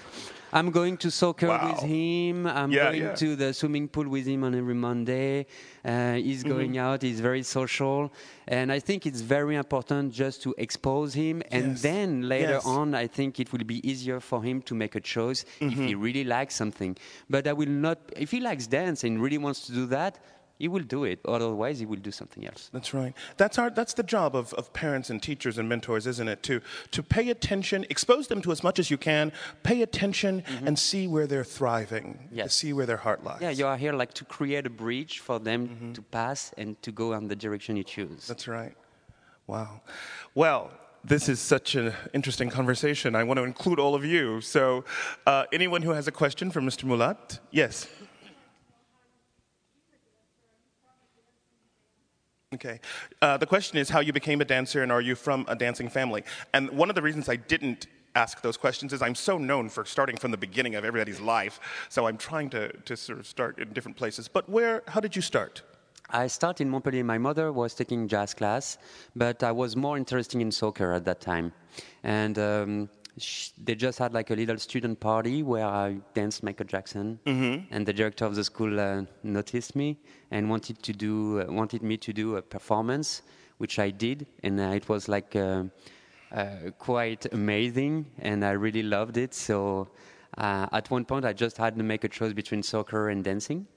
I'm 0.55 0.69
going 0.69 0.97
to 0.97 1.09
soccer 1.09 1.47
Wow. 1.47 1.71
with 1.71 1.81
him. 1.81 2.45
I'm 2.45 2.71
Yeah, 2.71 2.83
going 2.91 3.01
yeah. 3.01 3.15
to 3.15 3.35
the 3.35 3.53
swimming 3.55 3.87
pool 3.87 4.07
with 4.07 4.27
him 4.27 4.43
on 4.43 4.53
every 4.53 4.75
Monday. 4.75 5.47
Uh, 5.83 6.13
he's 6.13 6.43
Mm-hmm. 6.43 6.49
going 6.55 6.77
out. 6.77 7.01
He's 7.01 7.19
very 7.19 7.41
social, 7.41 8.13
and 8.47 8.71
I 8.71 8.79
think 8.79 9.07
it's 9.07 9.21
very 9.21 9.55
important 9.55 10.13
just 10.13 10.43
to 10.43 10.53
expose 10.59 11.15
him. 11.15 11.41
And 11.51 11.71
Yes. 11.71 11.81
then 11.81 12.09
later 12.29 12.57
Yes. 12.61 12.65
on, 12.67 12.93
I 12.93 13.07
think 13.07 13.39
it 13.39 13.51
will 13.51 13.63
be 13.75 13.79
easier 13.91 14.19
for 14.19 14.43
him 14.43 14.61
to 14.69 14.75
make 14.75 14.93
a 14.95 15.01
choice 15.01 15.41
if 15.59 15.71
Mm-hmm. 15.73 15.87
he 15.87 15.95
really 15.95 16.23
likes 16.23 16.53
something. 16.55 16.95
But 17.33 17.47
I 17.47 17.53
will 17.53 17.73
not. 17.87 17.97
If 18.15 18.29
he 18.31 18.39
likes 18.39 18.67
dance 18.67 19.03
and 19.03 19.19
really 19.19 19.39
wants 19.39 19.65
to 19.65 19.71
do 19.71 19.87
that, 19.87 20.19
he 20.63 20.67
will 20.75 20.87
do 20.97 21.01
it. 21.11 21.19
Otherwise, 21.25 21.75
he 21.83 21.87
will 21.91 22.03
do 22.09 22.13
something 22.21 22.43
else. 22.51 22.61
That's 22.75 22.91
right. 23.01 23.13
That's 23.41 23.57
our. 23.61 23.69
That's 23.79 23.93
the 24.01 24.07
job 24.15 24.31
of, 24.41 24.45
of 24.59 24.65
parents 24.83 25.07
and 25.11 25.17
teachers 25.29 25.55
and 25.59 25.65
mentors, 25.73 26.05
isn't 26.13 26.29
it? 26.33 26.39
To 26.49 26.55
to 26.97 26.99
pay 27.15 27.25
attention, 27.35 27.77
expose 27.95 28.25
them 28.31 28.41
to 28.45 28.49
as 28.55 28.61
much 28.67 28.77
as 28.83 28.87
you 28.93 28.97
can, 29.09 29.25
pay 29.69 29.81
attention, 29.89 30.33
and 30.67 30.73
see 30.89 31.03
where 31.13 31.27
they're 31.31 31.49
thriving. 31.59 32.07
Mm-hmm. 32.07 32.37
Yes. 32.39 32.53
See 32.61 32.71
where 32.77 32.87
their 32.91 33.01
heart 33.05 33.19
lies. 33.27 33.41
Yeah, 33.45 33.53
you 33.59 33.65
are 33.71 33.77
here 33.85 33.93
like 34.01 34.13
to 34.21 34.25
create 34.37 34.65
a 34.65 34.73
bridge 34.85 35.13
for 35.27 35.37
them 35.49 35.61
Mm-hmm. 35.63 35.93
to 35.97 36.01
pass 36.19 36.39
and 36.59 36.69
to 36.85 36.91
go 37.01 37.05
on 37.17 37.23
the 37.31 37.35
direction 37.45 37.71
you 37.81 37.83
choose. 37.95 38.21
That's 38.31 38.47
right. 38.47 38.75
Wow. 39.47 39.81
Well, 40.41 40.61
this 41.13 41.27
is 41.33 41.39
such 41.53 41.75
an 41.75 41.93
interesting 42.13 42.49
conversation. 42.59 43.09
I 43.21 43.23
want 43.29 43.37
to 43.41 43.43
include 43.51 43.79
all 43.83 43.93
of 43.99 44.03
you. 44.13 44.25
So, 44.41 44.83
uh, 45.31 45.43
anyone 45.59 45.81
who 45.85 45.91
has 45.99 46.07
a 46.07 46.11
question 46.11 46.51
for 46.51 46.61
Mr. 46.61 46.83
Molat? 46.85 47.39
Yes. 47.51 47.87
Okay. 52.53 52.79
Uh, 53.21 53.37
the 53.37 53.45
question 53.45 53.77
is 53.77 53.89
how 53.89 53.99
you 53.99 54.13
became 54.13 54.41
a 54.41 54.45
dancer 54.45 54.83
and 54.83 54.91
are 54.91 55.01
you 55.01 55.15
from 55.15 55.45
a 55.47 55.55
dancing 55.55 55.89
family? 55.89 56.23
And 56.53 56.69
one 56.71 56.89
of 56.89 56.95
the 56.95 57.01
reasons 57.01 57.27
I 57.29 57.35
didn't 57.35 57.87
ask 58.15 58.41
those 58.41 58.57
questions 58.57 58.93
is 58.93 59.01
I'm 59.01 59.15
so 59.15 59.37
known 59.37 59.69
for 59.69 59.85
starting 59.85 60.17
from 60.17 60.31
the 60.31 60.37
beginning 60.37 60.75
of 60.75 60.85
everybody's 60.85 61.19
life. 61.19 61.59
So 61.89 62.07
I'm 62.07 62.17
trying 62.17 62.49
to, 62.51 62.71
to 62.71 62.95
sort 62.95 63.19
of 63.19 63.25
start 63.25 63.57
in 63.57 63.73
different 63.73 63.97
places. 63.97 64.27
But 64.27 64.47
where, 64.47 64.83
how 64.87 64.99
did 64.99 65.15
you 65.15 65.21
start? 65.21 65.63
I 66.09 66.27
started 66.27 66.63
in 66.63 66.69
Montpellier. 66.69 67.03
My 67.03 67.17
mother 67.17 67.51
was 67.51 67.73
taking 67.73 68.07
jazz 68.07 68.35
class, 68.35 68.77
but 69.15 69.41
I 69.41 69.51
was 69.51 69.75
more 69.75 69.97
interested 69.97 70.39
in 70.39 70.51
soccer 70.51 70.93
at 70.93 71.05
that 71.05 71.21
time. 71.21 71.51
And 72.03 72.37
um, 72.37 72.89
they 73.63 73.75
just 73.75 73.99
had 73.99 74.13
like 74.13 74.31
a 74.31 74.35
little 74.35 74.57
student 74.57 74.99
party 74.99 75.43
where 75.43 75.65
I 75.65 75.97
danced 76.13 76.43
Michael 76.43 76.65
Jackson. 76.65 77.19
And 77.71 77.85
the 77.85 77.93
director 77.93 78.25
of 78.25 78.35
the 78.35 78.43
school 78.43 78.79
uh, 78.79 79.03
noticed 79.23 79.75
me 79.75 79.99
and 80.31 80.49
wanted 80.49 80.81
to 80.83 80.93
do 80.93 81.41
uh, 81.41 81.45
wanted 81.51 81.83
me 81.83 81.97
to 81.97 82.13
do 82.13 82.37
a 82.37 82.41
performance, 82.41 83.21
which 83.57 83.77
I 83.79 83.91
did, 83.91 84.25
and 84.43 84.59
uh, 84.59 84.63
it 84.79 84.89
was 84.89 85.07
like. 85.07 85.35
Uh, 85.35 85.65
uh, 86.33 86.71
quite 86.79 87.31
amazing, 87.31 88.07
and 88.17 88.43
I 88.43 88.53
really 88.53 88.81
loved 88.81 89.17
it. 89.17 89.35
So 89.35 89.87
uh, 90.37 90.65
at 90.71 90.89
one 90.89 91.05
point, 91.05 91.25
I 91.25 91.33
just 91.33 91.57
had 91.57 91.77
to 91.77 91.83
make 91.83 92.03
a 92.03 92.09
choice 92.09 92.33
between 92.33 92.63
soccer 92.63 93.09
and 93.09 93.23
dancing. 93.23 93.67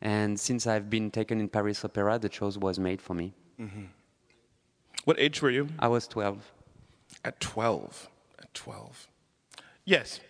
And 0.00 0.38
since 0.38 0.68
I've 0.68 0.88
been 0.88 1.10
taken 1.10 1.40
in 1.40 1.48
Paris 1.48 1.84
Opera, 1.84 2.20
the 2.20 2.28
choice 2.28 2.56
was 2.56 2.78
made 2.78 3.02
for 3.02 3.14
me. 3.14 3.34
What 5.04 5.18
age 5.18 5.42
were 5.42 5.50
you? 5.50 5.68
I 5.80 5.88
was 5.88 6.06
12. 6.06 6.52
At 7.24 7.40
12. 7.40 8.08
At 8.54 8.62
12. 8.62 9.08
Yes. 9.84 10.20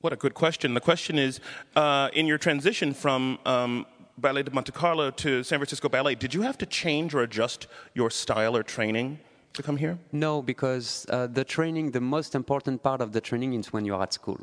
What 0.00 0.12
a 0.12 0.16
good 0.16 0.34
question. 0.34 0.74
The 0.74 0.80
question 0.80 1.18
is 1.18 1.40
uh, 1.74 2.10
in 2.12 2.26
your 2.26 2.36
transition 2.36 2.92
from 2.92 3.38
um, 3.46 3.86
Ballet 4.18 4.42
de 4.42 4.50
Monte 4.50 4.72
Carlo 4.72 5.10
to 5.10 5.42
San 5.42 5.58
Francisco 5.58 5.88
Ballet, 5.88 6.14
did 6.14 6.34
you 6.34 6.42
have 6.42 6.58
to 6.58 6.66
change 6.66 7.14
or 7.14 7.22
adjust 7.22 7.66
your 7.94 8.10
style 8.10 8.54
or 8.54 8.62
training 8.62 9.18
to 9.54 9.62
come 9.62 9.78
here? 9.78 9.98
No, 10.12 10.42
because 10.42 11.06
uh, 11.08 11.26
the 11.26 11.44
training, 11.44 11.92
the 11.92 12.00
most 12.00 12.34
important 12.34 12.82
part 12.82 13.00
of 13.00 13.12
the 13.12 13.20
training 13.22 13.54
is 13.54 13.72
when 13.72 13.86
you're 13.86 14.02
at 14.02 14.12
school. 14.12 14.38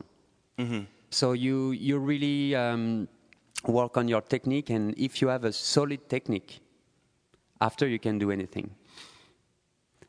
So 1.12 1.34
you 1.34 1.72
you 1.72 2.00
really 2.00 2.56
um, 2.56 3.08
work 3.68 3.98
on 3.98 4.08
your 4.08 4.22
technique, 4.22 4.70
and 4.70 4.94
if 4.98 5.22
you 5.22 5.28
have 5.28 5.44
a 5.44 5.54
solid 5.54 6.10
technique, 6.10 6.60
after 7.60 7.88
you 7.88 8.00
can 8.00 8.18
do 8.18 8.32
anything, 8.32 8.72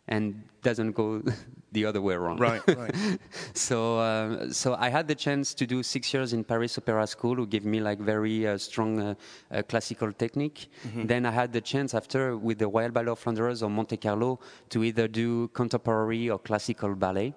and 0.08 0.42
doesn't 0.62 0.92
go 0.92 1.22
the 1.72 1.84
other 1.84 2.00
way 2.00 2.14
around. 2.14 2.40
Right, 2.40 2.62
right. 2.76 2.94
so 3.54 3.98
uh, 3.98 4.50
so 4.50 4.74
I 4.74 4.88
had 4.88 5.06
the 5.08 5.14
chance 5.14 5.54
to 5.54 5.66
do 5.66 5.82
six 5.82 6.12
years 6.14 6.32
in 6.32 6.44
Paris 6.44 6.78
Opera 6.78 7.06
School, 7.06 7.34
who 7.36 7.46
gave 7.46 7.64
me 7.64 7.80
like 7.80 7.98
very 7.98 8.46
uh, 8.46 8.58
strong 8.58 9.00
uh, 9.00 9.14
uh, 9.50 9.62
classical 9.62 10.12
technique. 10.12 10.68
Then 11.06 11.26
I 11.26 11.30
had 11.30 11.52
the 11.52 11.60
chance 11.60 11.94
after 11.94 12.36
with 12.36 12.58
the 12.58 12.68
Royal 12.68 12.90
Ballet 12.90 13.12
of 13.12 13.18
Flanders 13.18 13.62
or 13.62 13.70
Monte 13.70 13.96
Carlo 13.96 14.40
to 14.70 14.84
either 14.84 15.08
do 15.08 15.48
contemporary 15.48 16.30
or 16.30 16.38
classical 16.38 16.94
ballet. 16.94 17.34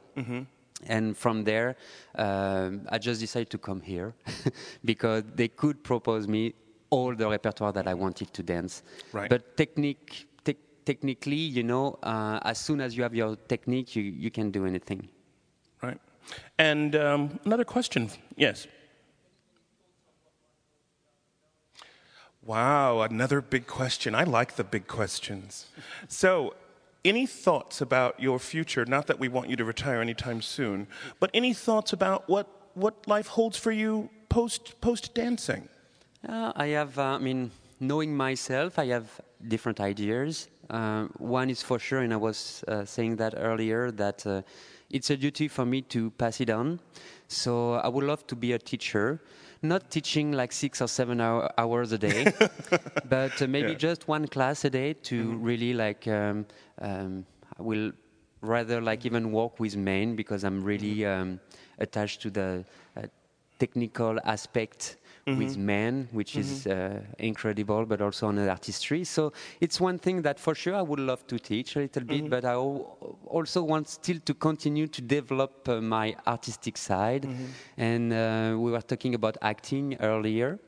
And 0.88 1.18
from 1.18 1.44
there, 1.44 1.76
um, 2.16 2.82
I 2.90 2.98
just 2.98 3.20
decided 3.22 3.50
to 3.52 3.58
come 3.58 3.82
here 3.82 4.14
because 4.86 5.24
they 5.34 5.48
could 5.48 5.84
propose 5.84 6.28
me 6.28 6.54
all 6.90 7.16
the 7.16 7.30
repertoire 7.30 7.72
that 7.72 7.88
I 7.88 7.94
wanted 7.94 8.34
to 8.34 8.44
dance. 8.44 8.84
Right. 9.14 9.30
But 9.30 9.58
technique, 9.58 10.28
tec- 10.44 10.58
technically, 10.86 11.36
you 11.36 11.64
know, 11.64 11.98
uh, 12.04 12.40
as 12.44 12.60
soon 12.60 12.82
as 12.82 12.96
you 12.96 13.04
have 13.04 13.16
your 13.16 13.36
technique, 13.36 13.96
you, 13.96 14.04
you 14.04 14.30
can 14.30 14.52
do 14.52 14.66
anything. 14.66 15.08
Right. 15.82 16.00
And 16.58 16.96
um, 16.96 17.40
another 17.46 17.66
question. 17.66 18.10
Yes. 18.36 18.68
Wow, 22.44 23.02
another 23.02 23.42
big 23.42 23.66
question. 23.66 24.14
I 24.14 24.24
like 24.24 24.56
the 24.56 24.64
big 24.64 24.86
questions. 24.86 25.66
So, 26.08 26.54
any 27.06 27.26
thoughts 27.26 27.82
about 27.82 28.20
your 28.20 28.40
future? 28.40 28.84
Not 28.86 29.08
that 29.08 29.20
we 29.20 29.30
want 29.30 29.50
you 29.50 29.56
to 29.56 29.64
retire 29.64 30.02
anytime 30.02 30.42
soon, 30.42 30.88
but 31.20 31.30
any 31.34 31.54
thoughts 31.54 31.94
about 31.94 32.28
what, 32.28 32.48
what 32.74 33.08
life 33.08 33.28
holds 33.28 33.58
for 33.58 33.72
you 33.72 34.10
post 34.30 34.82
post 34.82 35.14
dancing? 35.14 35.70
Uh, 36.28 36.52
I 36.56 36.68
have, 36.68 36.98
uh, 36.98 37.04
I 37.04 37.18
mean, 37.20 37.52
knowing 37.80 38.16
myself, 38.18 38.80
I 38.80 38.88
have 38.88 39.22
different 39.48 39.80
ideas. 39.80 40.48
Uh, 40.70 41.06
one 41.18 41.50
is 41.50 41.62
for 41.62 41.78
sure, 41.78 42.00
and 42.00 42.12
I 42.12 42.18
was 42.18 42.64
uh, 42.68 42.84
saying 42.86 43.18
that 43.18 43.36
earlier, 43.38 43.92
that 43.92 44.26
uh, 44.26 44.42
it's 44.90 45.10
a 45.12 45.18
duty 45.18 45.48
for 45.48 45.66
me 45.66 45.82
to 45.82 46.10
pass 46.12 46.42
it 46.42 46.50
on. 46.50 46.80
So 47.28 47.74
I 47.74 47.88
would 47.88 48.04
love 48.04 48.26
to 48.28 48.36
be 48.36 48.54
a 48.54 48.60
teacher, 48.60 49.22
not 49.68 49.90
teaching 49.90 50.32
like 50.32 50.52
six 50.52 50.82
or 50.82 50.88
seven 50.88 51.20
hour, 51.22 51.50
hours 51.58 51.92
a 51.92 51.98
day, 51.98 52.34
but 53.10 53.42
uh, 53.42 53.48
maybe 53.48 53.72
Yeah. 53.72 53.78
just 53.78 54.08
one 54.08 54.28
class 54.28 54.66
a 54.66 54.70
day 54.70 54.94
to 54.94 55.36
really 55.36 55.74
like. 55.74 56.08
Um, 56.08 56.46
um, 56.82 57.26
I 57.58 57.62
will 57.62 57.92
rather 58.42 58.82
like 58.82 59.06
even 59.06 59.32
work 59.32 59.60
with 59.60 59.76
men 59.78 60.16
because 60.16 60.44
I'm 60.44 60.64
really 60.64 61.06
um, 61.06 61.40
attached 61.80 62.22
to 62.24 62.30
the 62.30 62.66
uh, 62.98 63.04
technical 63.60 64.20
aspect 64.26 64.98
with 65.38 65.58
men, 65.58 66.08
which 66.12 66.36
is 66.38 66.68
uh, 66.68 67.02
incredible, 67.18 67.86
but 67.86 68.00
also 68.00 68.28
on 68.28 68.36
the 68.36 68.48
artistry. 68.48 69.04
So 69.04 69.34
it's 69.60 69.82
one 69.82 69.98
thing 69.98 70.22
that 70.22 70.40
for 70.40 70.54
sure 70.54 70.76
I 70.76 70.84
would 70.84 71.00
love 71.00 71.26
to 71.28 71.40
teach 71.40 71.76
a 71.76 71.80
little 71.80 72.04
bit, 72.04 72.30
but 72.30 72.46
I 72.46 72.56
also 72.56 73.64
want 73.64 73.90
still 73.90 74.20
to 74.24 74.34
continue 74.36 74.88
to 74.88 75.02
develop 75.02 75.68
uh, 75.68 75.82
my 75.82 76.16
artistic 76.28 76.78
side. 76.78 77.28
And 77.78 78.14
uh, 78.14 78.56
we 78.58 78.72
were 78.72 78.82
talking 78.82 79.16
about 79.16 79.38
acting 79.42 79.98
earlier. 80.00 80.60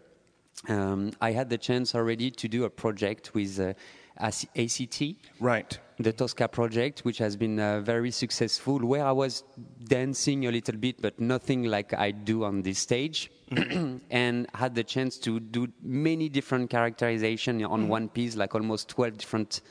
Um, 0.67 1.11
I 1.21 1.31
had 1.33 1.49
the 1.51 1.57
chance 1.59 1.93
already 1.93 2.31
to 2.31 2.47
do 2.47 2.63
a 2.63 2.69
project 2.69 3.35
with 3.35 3.59
uh, 3.59 3.73
ACT 4.19 5.03
Right. 5.39 5.77
the 5.99 6.13
Tosca 6.13 6.47
project, 6.47 7.01
which 7.01 7.17
has 7.17 7.35
been 7.35 7.59
uh, 7.59 7.81
very 7.81 8.11
successful, 8.11 8.79
where 8.79 9.05
I 9.05 9.11
was 9.11 9.43
dancing 9.85 10.45
a 10.47 10.51
little 10.51 10.75
bit, 10.77 11.01
but 11.01 11.19
nothing 11.19 11.63
like 11.63 11.93
I 11.93 12.11
do 12.11 12.43
on 12.43 12.61
this 12.61 12.79
stage, 12.79 13.31
and 14.11 14.47
had 14.53 14.75
the 14.75 14.83
chance 14.83 15.17
to 15.19 15.39
do 15.39 15.67
many 15.81 16.29
different 16.29 16.69
characterization 16.69 17.63
on 17.65 17.87
one 17.87 18.09
piece, 18.09 18.35
like 18.35 18.53
almost 18.55 18.89
12 18.89 19.17
different 19.17 19.61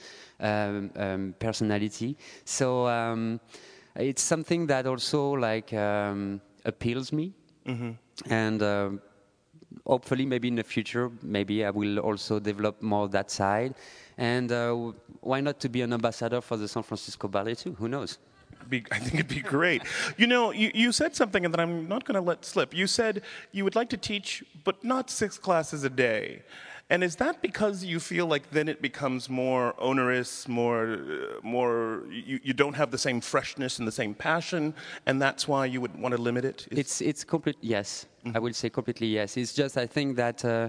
um, 0.41 0.91
um, 0.97 1.35
personality. 1.39 2.17
So 2.45 2.87
um, 2.89 3.41
it's 3.95 4.23
something 4.23 4.67
that 4.67 4.87
also 4.87 5.31
like 5.33 5.73
um, 5.73 6.41
appeals 6.65 7.13
me, 7.13 7.33
and. 8.31 8.63
Uh, 8.63 8.91
hopefully 9.85 10.25
maybe 10.25 10.49
in 10.49 10.55
the 10.55 10.63
future 10.65 11.11
maybe 11.23 11.65
i 11.65 11.71
will 11.71 11.99
also 11.99 12.39
develop 12.39 12.81
more 12.81 13.09
that 13.09 13.31
side 13.31 13.75
and 14.19 14.51
uh, 14.53 14.75
why 15.21 15.41
not 15.41 15.61
to 15.61 15.69
be 15.69 15.83
an 15.83 15.93
ambassador 15.93 16.41
for 16.41 16.57
the 16.57 16.69
san 16.69 16.83
francisco 16.83 17.29
ballet 17.29 17.55
too 17.55 17.75
who 17.75 17.89
knows 17.89 18.19
Be, 18.69 18.85
I 18.91 18.99
think 18.99 19.15
it'd 19.15 19.29
be 19.29 19.41
great. 19.57 19.83
You 20.17 20.27
know, 20.27 20.51
you, 20.51 20.71
you 20.75 20.91
said 20.91 21.15
something 21.15 21.43
that 21.51 21.61
I'm 21.61 21.87
not 21.87 22.05
going 22.05 22.17
to 22.17 22.27
let 22.31 22.45
slip. 22.45 22.75
You 22.75 22.87
said 22.89 23.23
you 23.53 23.63
would 23.65 23.77
like 23.77 23.91
to 23.91 23.97
teach, 23.97 24.43
but 24.65 24.83
not 24.83 25.09
six 25.09 25.39
classes 25.39 25.85
a 25.85 25.91
day. 25.91 26.43
And 26.89 27.03
is 27.03 27.17
that 27.17 27.43
because 27.43 27.85
you 27.85 27.99
feel 27.99 28.27
like 28.27 28.51
then 28.53 28.69
it 28.69 28.81
becomes 28.81 29.29
more 29.29 29.75
onerous, 29.79 30.47
more, 30.47 30.85
uh, 30.95 31.41
more 31.43 32.03
you, 32.11 32.39
you 32.45 32.55
don't 32.55 32.75
have 32.77 32.93
the 32.93 32.99
same 32.99 33.21
freshness 33.21 33.81
and 33.81 33.89
the 33.89 33.93
same 33.93 34.15
passion, 34.15 34.73
and 35.07 35.21
that's 35.21 35.49
why 35.49 35.67
you 35.67 35.81
would 35.81 35.99
want 36.01 36.15
to 36.15 36.21
limit 36.21 36.45
it? 36.45 36.69
Is- 36.71 36.79
It's 36.79 37.01
it's 37.01 37.25
complete 37.25 37.57
yes. 37.61 38.07
I 38.35 38.39
will 38.41 38.53
say 38.53 38.71
completely 38.71 39.07
yes. 39.09 39.37
It's 39.37 39.53
just 39.53 39.77
I 39.77 39.87
think 39.87 40.17
that 40.17 40.45
uh, 40.45 40.69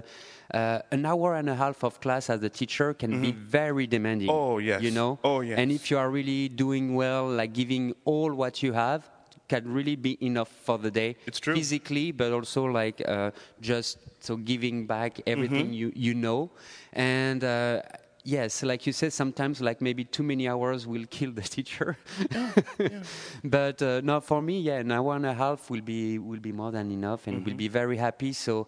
uh, 0.54 0.80
an 0.92 1.04
hour 1.06 1.34
and 1.34 1.48
a 1.50 1.54
half 1.56 1.82
of 1.84 2.00
class 2.00 2.30
as 2.30 2.40
a 2.42 2.48
teacher 2.48 2.94
can 2.94 3.20
be 3.20 3.32
very 3.32 3.86
demanding. 3.86 4.28
Oh, 4.30 4.58
yes. 4.58 4.80
You 4.82 4.92
know. 4.92 5.18
Oh, 5.24 5.40
yes. 5.40 5.58
And 5.58 5.72
if 5.72 5.90
you 5.90 5.98
are 5.98 6.08
really 6.10 6.48
doing 6.48 6.94
well, 6.94 7.26
like 7.28 7.52
giving 7.52 7.94
all 8.04 8.32
what 8.32 8.62
you 8.62 8.72
have, 8.74 9.10
can 9.48 9.72
really 9.72 9.96
be 9.96 10.16
enough 10.24 10.48
for 10.48 10.78
the 10.78 10.90
day. 10.90 11.16
It's 11.26 11.40
true. 11.40 11.54
Physically, 11.54 12.12
but 12.12 12.32
also 12.32 12.64
like 12.64 13.02
uh, 13.08 13.30
just 13.60 13.98
so 14.20 14.36
giving 14.36 14.86
back 14.86 15.20
everything 15.26 15.72
you 15.72 15.92
you 15.94 16.14
know, 16.14 16.50
and. 16.92 17.42
Uh, 17.44 17.82
Yes, 18.24 18.62
like 18.62 18.86
you 18.86 18.92
said, 18.92 19.12
sometimes 19.14 19.60
like 19.62 19.80
maybe 19.80 20.04
too 20.04 20.22
many 20.22 20.48
hours 20.48 20.86
will 20.86 21.06
kill 21.10 21.32
the 21.32 21.40
teacher. 21.40 21.96
but 23.44 23.80
uh, 23.82 24.00
no, 24.02 24.20
for 24.20 24.42
me, 24.42 24.60
yeah, 24.60 24.78
an 24.80 24.92
hour 24.92 25.14
and 25.16 25.24
a 25.24 25.32
half 25.32 25.70
will 25.70 25.80
be 25.80 26.18
will 26.18 26.40
be 26.40 26.52
more 26.52 26.70
than 26.70 26.90
enough, 26.90 27.26
and 27.26 27.44
will 27.46 27.54
be 27.54 27.68
very 27.68 27.96
happy. 27.96 28.32
So 28.32 28.66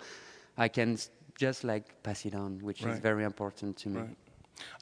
I 0.57 0.69
can 0.69 0.95
s- 0.95 1.11
just 1.37 1.65
like 1.65 2.03
pass 2.03 2.25
it 2.25 2.35
on, 2.35 2.59
which 2.61 2.83
is 2.85 2.99
very 3.01 3.25
important 3.25 3.77
to 3.79 3.89
me. 3.91 4.01
Right. 4.01 4.17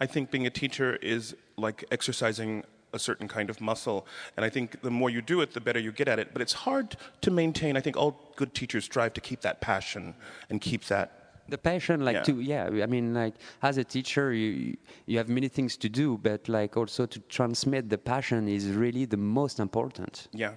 I 0.01 0.07
think 0.07 0.31
being 0.31 0.47
a 0.47 0.51
teacher 0.51 0.97
is 0.97 1.35
like 1.57 1.85
exercising 1.91 2.63
a 2.93 2.99
certain 2.99 3.29
kind 3.29 3.51
of 3.51 3.61
muscle. 3.61 4.07
And 4.37 4.45
I 4.45 4.51
think 4.51 4.81
the 4.83 4.91
more 4.91 5.11
you 5.11 5.21
do 5.23 5.41
it, 5.41 5.53
the 5.53 5.61
better 5.61 5.79
you 5.79 5.93
get 5.93 6.09
at 6.09 6.19
it. 6.19 6.29
But 6.33 6.43
it's 6.43 6.53
hard 6.53 6.97
to 7.21 7.31
maintain. 7.31 7.77
I 7.77 7.81
think 7.81 7.97
all 7.97 8.19
good 8.37 8.55
teachers 8.55 8.85
strive 8.85 9.13
to 9.15 9.21
keep 9.21 9.41
that 9.43 9.61
passion 9.61 10.15
and 10.51 10.61
keep 10.61 10.85
that. 10.87 11.13
The 11.51 11.57
passion, 11.59 12.05
like 12.05 12.17
Yeah. 12.17 12.23
to 12.25 12.41
yeah, 12.41 12.85
I 12.85 12.87
mean, 12.87 13.15
like 13.15 13.35
as 13.63 13.79
a 13.79 13.85
teacher, 13.85 14.33
you 14.35 14.77
you 15.07 15.17
have 15.17 15.29
many 15.31 15.49
things 15.49 15.77
to 15.79 15.89
do, 15.89 16.19
but 16.19 16.47
like 16.49 16.77
also 16.77 17.07
to 17.07 17.19
transmit 17.21 17.89
the 17.89 17.97
passion 17.99 18.49
is 18.49 18.67
really 18.69 19.07
the 19.07 19.17
most 19.17 19.59
important. 19.59 20.29
Yeah. 20.33 20.53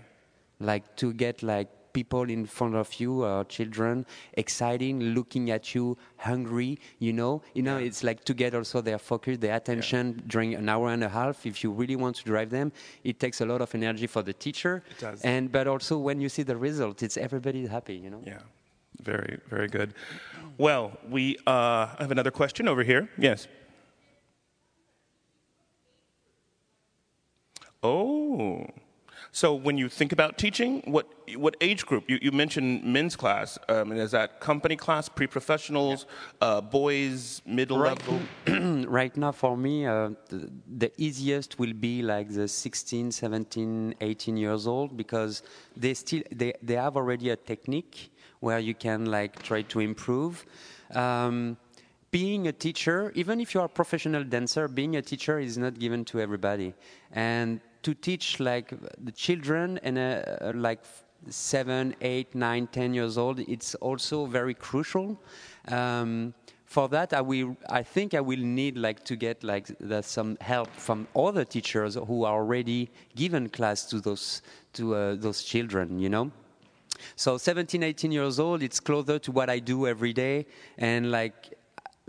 like 0.59 0.83
to 0.97 1.11
get 1.13 1.41
like 1.41 1.69
people 1.93 2.23
in 2.29 2.45
front 2.45 2.75
of 2.75 2.93
you 2.99 3.23
or 3.23 3.43
children 3.45 4.05
exciting 4.33 4.99
looking 5.15 5.51
at 5.51 5.73
you 5.75 5.97
hungry 6.17 6.79
you 6.99 7.13
know 7.13 7.41
you 7.53 7.61
know 7.61 7.77
it's 7.77 8.03
like 8.03 8.23
to 8.23 8.33
get 8.33 8.53
also 8.55 8.81
their 8.81 8.97
focus 8.99 9.37
their 9.37 9.55
attention 9.55 10.21
during 10.27 10.53
an 10.55 10.67
hour 10.69 10.89
and 10.89 11.03
a 11.03 11.09
half 11.09 11.45
if 11.45 11.63
you 11.63 11.71
really 11.71 11.95
want 11.95 12.15
to 12.15 12.23
drive 12.23 12.49
them 12.49 12.71
it 13.03 13.19
takes 13.19 13.41
a 13.41 13.45
lot 13.45 13.61
of 13.61 13.73
energy 13.75 14.07
for 14.07 14.21
the 14.21 14.33
teacher 14.33 14.83
It 14.91 14.99
does. 14.99 15.21
and 15.21 15.51
but 15.51 15.67
also 15.67 15.97
when 15.97 16.21
you 16.21 16.29
see 16.29 16.43
the 16.43 16.57
result 16.57 17.03
it's 17.03 17.17
everybody 17.17 17.65
happy 17.67 17.95
you 17.95 18.09
know 18.09 18.21
Yeah. 18.25 18.39
Very, 19.01 19.39
very 19.49 19.67
good. 19.67 19.93
Well, 20.59 20.91
we 21.09 21.37
uh, 21.47 21.87
have 21.97 22.11
another 22.11 22.29
question 22.29 22.67
over 22.67 22.83
here. 22.83 23.09
Yes. 23.17 23.47
Oh. 27.81 28.67
So 29.33 29.53
when 29.53 29.77
you 29.77 29.87
think 29.87 30.11
about 30.11 30.37
teaching, 30.37 30.81
what 30.85 31.07
what 31.37 31.55
age 31.61 31.85
group? 31.85 32.09
You, 32.09 32.19
you 32.21 32.31
mentioned 32.33 32.83
men's 32.83 33.15
class. 33.15 33.57
Um, 33.69 33.93
is 33.93 34.11
that 34.11 34.41
company 34.41 34.75
class, 34.75 35.07
pre-professionals, 35.07 36.05
uh, 36.41 36.59
boys, 36.59 37.41
middle 37.45 37.79
Right. 37.79 37.97
level? 37.97 38.19
right 38.89 39.15
now 39.15 39.31
for 39.31 39.55
me 39.55 39.85
uh, 39.85 40.09
the, 40.27 40.51
the 40.77 40.91
easiest 40.97 41.59
will 41.59 41.73
be 41.73 42.01
like 42.01 42.29
the 42.33 42.47
16 42.47 43.11
17 43.11 43.95
18 44.01 44.37
years 44.37 44.67
old 44.67 44.97
because 44.97 45.43
they 45.77 45.93
still 45.93 46.23
they, 46.31 46.53
they 46.61 46.75
have 46.75 46.97
already 46.97 47.29
a 47.29 47.35
technique 47.37 48.11
where 48.41 48.59
you 48.59 48.73
can 48.73 49.05
like 49.05 49.41
try 49.43 49.61
to 49.61 49.79
improve 49.79 50.45
um, 50.93 51.55
being 52.11 52.47
a 52.47 52.51
teacher 52.51 53.11
even 53.15 53.39
if 53.39 53.53
you 53.53 53.61
are 53.61 53.65
a 53.67 53.69
professional 53.69 54.23
dancer 54.25 54.67
being 54.67 54.97
a 54.97 55.01
teacher 55.01 55.39
is 55.39 55.57
not 55.57 55.79
given 55.79 56.03
to 56.03 56.19
everybody 56.19 56.73
and 57.13 57.61
to 57.83 57.93
teach 57.93 58.39
like 58.39 58.73
the 59.03 59.11
children 59.11 59.79
and 59.83 59.97
uh, 59.97 60.51
like 60.53 60.79
seven, 61.29 61.95
eight, 62.01 62.33
nine, 62.35 62.67
ten 62.67 62.93
years 62.93 63.17
old, 63.17 63.39
it's 63.39 63.75
also 63.75 64.25
very 64.25 64.53
crucial. 64.53 65.19
Um, 65.67 66.33
for 66.65 66.87
that, 66.89 67.13
I 67.13 67.19
will. 67.19 67.57
I 67.69 67.83
think 67.83 68.13
I 68.13 68.21
will 68.21 68.39
need 68.39 68.77
like 68.77 69.03
to 69.05 69.17
get 69.17 69.43
like 69.43 69.67
the, 69.79 70.01
some 70.01 70.37
help 70.39 70.69
from 70.69 71.05
other 71.15 71.43
teachers 71.43 71.95
who 71.95 72.23
are 72.23 72.35
already 72.35 72.89
given 73.13 73.49
class 73.49 73.85
to 73.87 73.99
those 73.99 74.41
to 74.73 74.95
uh, 74.95 75.15
those 75.15 75.43
children. 75.43 75.99
You 75.99 76.09
know. 76.09 76.31
So 77.15 77.37
17, 77.37 77.83
18 77.83 78.11
years 78.11 78.39
old, 78.39 78.61
it's 78.61 78.79
closer 78.79 79.17
to 79.19 79.31
what 79.31 79.49
I 79.49 79.59
do 79.59 79.87
every 79.87 80.13
day, 80.13 80.45
and 80.77 81.11
like 81.11 81.57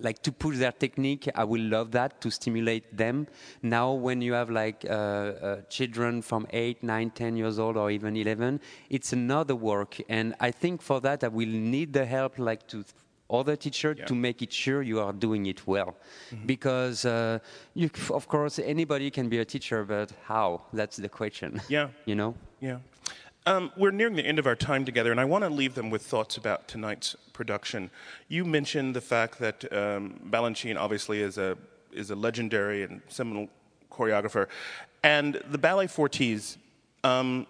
like 0.03 0.23
to 0.23 0.33
push 0.33 0.57
their 0.59 0.73
technique 0.73 1.29
i 1.35 1.45
will 1.45 1.63
love 1.63 1.91
that 1.93 2.21
to 2.21 2.31
stimulate 2.31 2.85
them. 2.97 3.27
Now 3.63 3.93
when 3.93 4.21
you 4.21 4.33
have 4.35 4.51
like 4.51 4.85
uh, 4.85 4.93
uh, 4.93 5.63
children 5.69 6.23
from 6.23 6.47
8 6.51 6.83
9 6.83 7.11
10 7.11 7.37
years 7.37 7.59
old 7.59 7.77
or 7.77 7.91
even 7.91 8.17
11 8.17 8.61
it's 8.91 9.13
another 9.13 9.55
work. 9.55 10.01
And 10.09 10.35
i 10.41 10.51
think 10.51 10.83
for 10.83 11.01
that 11.01 11.25
i 11.25 11.29
will 11.29 11.49
need 11.49 11.93
the 11.93 12.05
help 12.05 12.39
like 12.39 12.67
to 12.69 12.85
other 13.31 13.57
teacher 13.57 13.95
Yeah. 13.99 14.05
to 14.07 14.15
make 14.15 14.43
it 14.43 14.53
sure 14.53 14.83
you 14.83 15.01
are 15.01 15.13
doing 15.13 15.47
it 15.47 15.67
well. 15.67 15.97
Because 16.45 17.07
uh, 17.07 17.39
you, 17.75 17.89
of 18.11 18.29
course 18.29 18.59
anybody 18.59 19.11
can 19.11 19.29
be 19.31 19.39
a 19.39 19.45
teacher 19.45 19.85
but 19.85 20.13
how? 20.25 20.63
That's 20.73 20.97
the 20.97 21.09
question. 21.09 21.61
Yeah. 21.69 21.89
you 22.05 22.15
know? 22.15 22.35
Yeah. 22.61 22.79
Um, 23.45 23.73
we're 23.77 23.91
nearing 23.91 24.15
the 24.15 24.25
end 24.25 24.39
of 24.39 24.47
our 24.47 24.55
time 24.55 24.85
together, 24.85 25.11
and 25.11 25.19
I 25.19 25.25
want 25.25 25.43
to 25.43 25.51
leave 25.51 25.75
them 25.75 25.91
with 25.91 26.03
thoughts 26.03 26.37
about 26.37 26.69
tonight's 26.69 27.17
production. 27.33 27.91
You 28.29 28.45
mentioned 28.45 28.95
the 28.95 29.01
fact 29.01 29.41
that 29.41 29.65
um, 29.73 30.21
Balanchine 30.31 30.79
obviously 30.79 31.21
is 31.21 31.39
a 31.39 31.59
is 31.93 32.11
a 32.11 32.15
legendary 32.15 32.85
and 32.85 33.03
seminal 33.09 33.49
choreographer, 33.91 34.47
and 35.03 35.43
the 35.51 35.59
Ballet 35.59 35.89
Four 35.89 36.09
T's. 36.09 36.57
Um, 37.03 37.49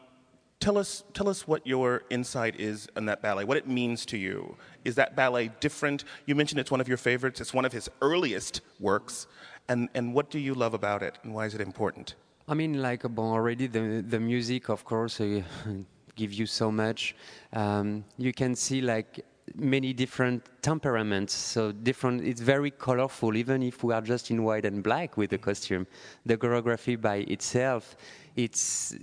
tell 0.60 0.78
us 0.78 1.04
tell 1.12 1.28
us 1.28 1.46
what 1.46 1.66
your 1.66 2.04
insight 2.08 2.58
is 2.58 2.88
on 2.96 3.04
that 3.04 3.20
ballet. 3.20 3.44
What 3.44 3.58
it 3.58 3.68
means 3.68 4.06
to 4.06 4.16
you. 4.16 4.56
Is 4.86 4.94
that 4.94 5.14
ballet 5.14 5.50
different? 5.60 6.04
You 6.24 6.34
mentioned 6.34 6.58
it's 6.58 6.70
one 6.70 6.80
of 6.80 6.88
your 6.88 6.96
favorites. 6.96 7.38
It's 7.38 7.52
one 7.52 7.66
of 7.66 7.72
his 7.72 7.90
earliest 8.00 8.62
works, 8.80 9.26
and 9.68 9.90
and 9.94 10.14
what 10.14 10.30
do 10.30 10.38
you 10.38 10.54
love 10.54 10.72
about 10.72 11.02
it, 11.02 11.18
and 11.22 11.34
why 11.34 11.44
is 11.44 11.54
it 11.54 11.60
important? 11.60 12.14
I 12.48 12.54
mean, 12.54 12.82
like 12.82 13.02
bon, 13.02 13.32
already 13.32 13.66
the 13.66 14.04
the 14.06 14.18
music, 14.18 14.68
of 14.68 14.84
course, 14.84 15.20
uh, 15.20 15.42
give 16.16 16.32
you 16.32 16.46
so 16.46 16.70
much. 16.72 17.14
Um, 17.52 18.04
you 18.18 18.32
can 18.32 18.54
see 18.56 18.80
like 18.80 19.24
many 19.54 19.92
different 19.92 20.42
temperaments. 20.60 21.34
So 21.34 21.72
different. 21.72 22.24
It's 22.24 22.40
very 22.40 22.70
colorful, 22.70 23.36
even 23.36 23.62
if 23.62 23.84
we 23.84 23.94
are 23.94 24.02
just 24.02 24.30
in 24.30 24.42
white 24.42 24.64
and 24.64 24.82
black 24.82 25.16
with 25.16 25.30
the 25.30 25.38
costume. 25.38 25.86
The 26.26 26.36
choreography 26.36 27.00
by 27.00 27.16
itself, 27.28 27.96
it's 28.34 28.96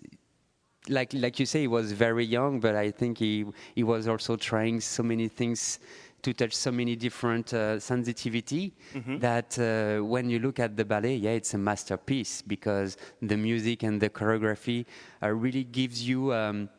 like 0.89 1.13
like 1.13 1.39
you 1.39 1.45
say, 1.45 1.61
he 1.61 1.67
was 1.67 1.91
very 1.93 2.25
young, 2.25 2.59
but 2.59 2.75
I 2.75 2.91
think 2.91 3.17
he 3.17 3.45
he 3.75 3.83
was 3.83 4.07
also 4.07 4.35
trying 4.35 4.81
so 4.81 5.03
many 5.03 5.27
things 5.29 5.79
to 6.21 6.33
touch 6.33 6.55
so 6.55 6.71
many 6.71 6.95
different 6.95 7.53
uh, 7.53 7.79
sensitivity 7.79 8.73
that 9.19 9.57
uh, 9.59 10.03
when 10.03 10.29
you 10.29 10.39
look 10.39 10.59
at 10.59 10.75
the 10.75 10.85
ballet, 10.85 11.15
yeah, 11.15 11.31
it's 11.31 11.53
a 11.53 11.57
masterpiece 11.57 12.41
because 12.41 12.97
the 13.21 13.37
music 13.37 13.83
and 13.83 14.01
the 14.01 14.09
choreography 14.09 14.85
uh, 15.23 15.29
really 15.29 15.63
gives 15.63 16.07
you 16.07 16.33
um, 16.33 16.69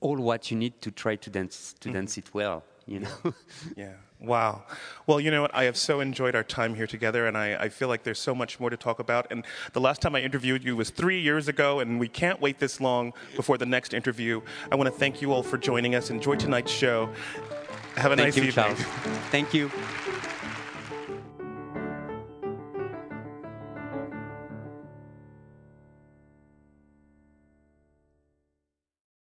all 0.00 0.16
what 0.16 0.50
you 0.50 0.56
need 0.56 0.80
to 0.82 0.90
try 0.90 1.16
to 1.16 1.30
dance 1.30 1.74
to 1.80 1.90
dance 1.90 2.18
it 2.18 2.32
well. 2.34 2.62
You 2.86 3.00
know. 3.00 3.16
Yeah. 3.76 3.92
Wow. 4.22 4.62
Well, 5.08 5.18
you 5.18 5.32
know 5.32 5.42
what? 5.42 5.52
I 5.52 5.64
have 5.64 5.76
so 5.76 5.98
enjoyed 5.98 6.36
our 6.36 6.44
time 6.44 6.76
here 6.76 6.86
together, 6.86 7.26
and 7.26 7.36
I, 7.36 7.56
I 7.56 7.68
feel 7.68 7.88
like 7.88 8.04
there's 8.04 8.20
so 8.20 8.36
much 8.36 8.60
more 8.60 8.70
to 8.70 8.76
talk 8.76 9.00
about. 9.00 9.26
And 9.32 9.44
the 9.72 9.80
last 9.80 10.00
time 10.00 10.14
I 10.14 10.20
interviewed 10.20 10.62
you 10.62 10.76
was 10.76 10.90
three 10.90 11.20
years 11.20 11.48
ago, 11.48 11.80
and 11.80 11.98
we 11.98 12.06
can't 12.06 12.40
wait 12.40 12.60
this 12.60 12.80
long 12.80 13.14
before 13.34 13.58
the 13.58 13.66
next 13.66 13.94
interview. 13.94 14.40
I 14.70 14.76
want 14.76 14.86
to 14.86 14.96
thank 14.96 15.20
you 15.22 15.32
all 15.32 15.42
for 15.42 15.58
joining 15.58 15.96
us. 15.96 16.10
Enjoy 16.10 16.36
tonight's 16.36 16.70
show. 16.70 17.08
Have 17.96 18.12
a 18.12 18.16
Thank 18.16 18.26
nice 18.28 18.36
you, 18.36 18.44
evening. 18.44 18.64
Charles. 18.64 18.78
Thank 19.30 19.54
you. 19.54 19.70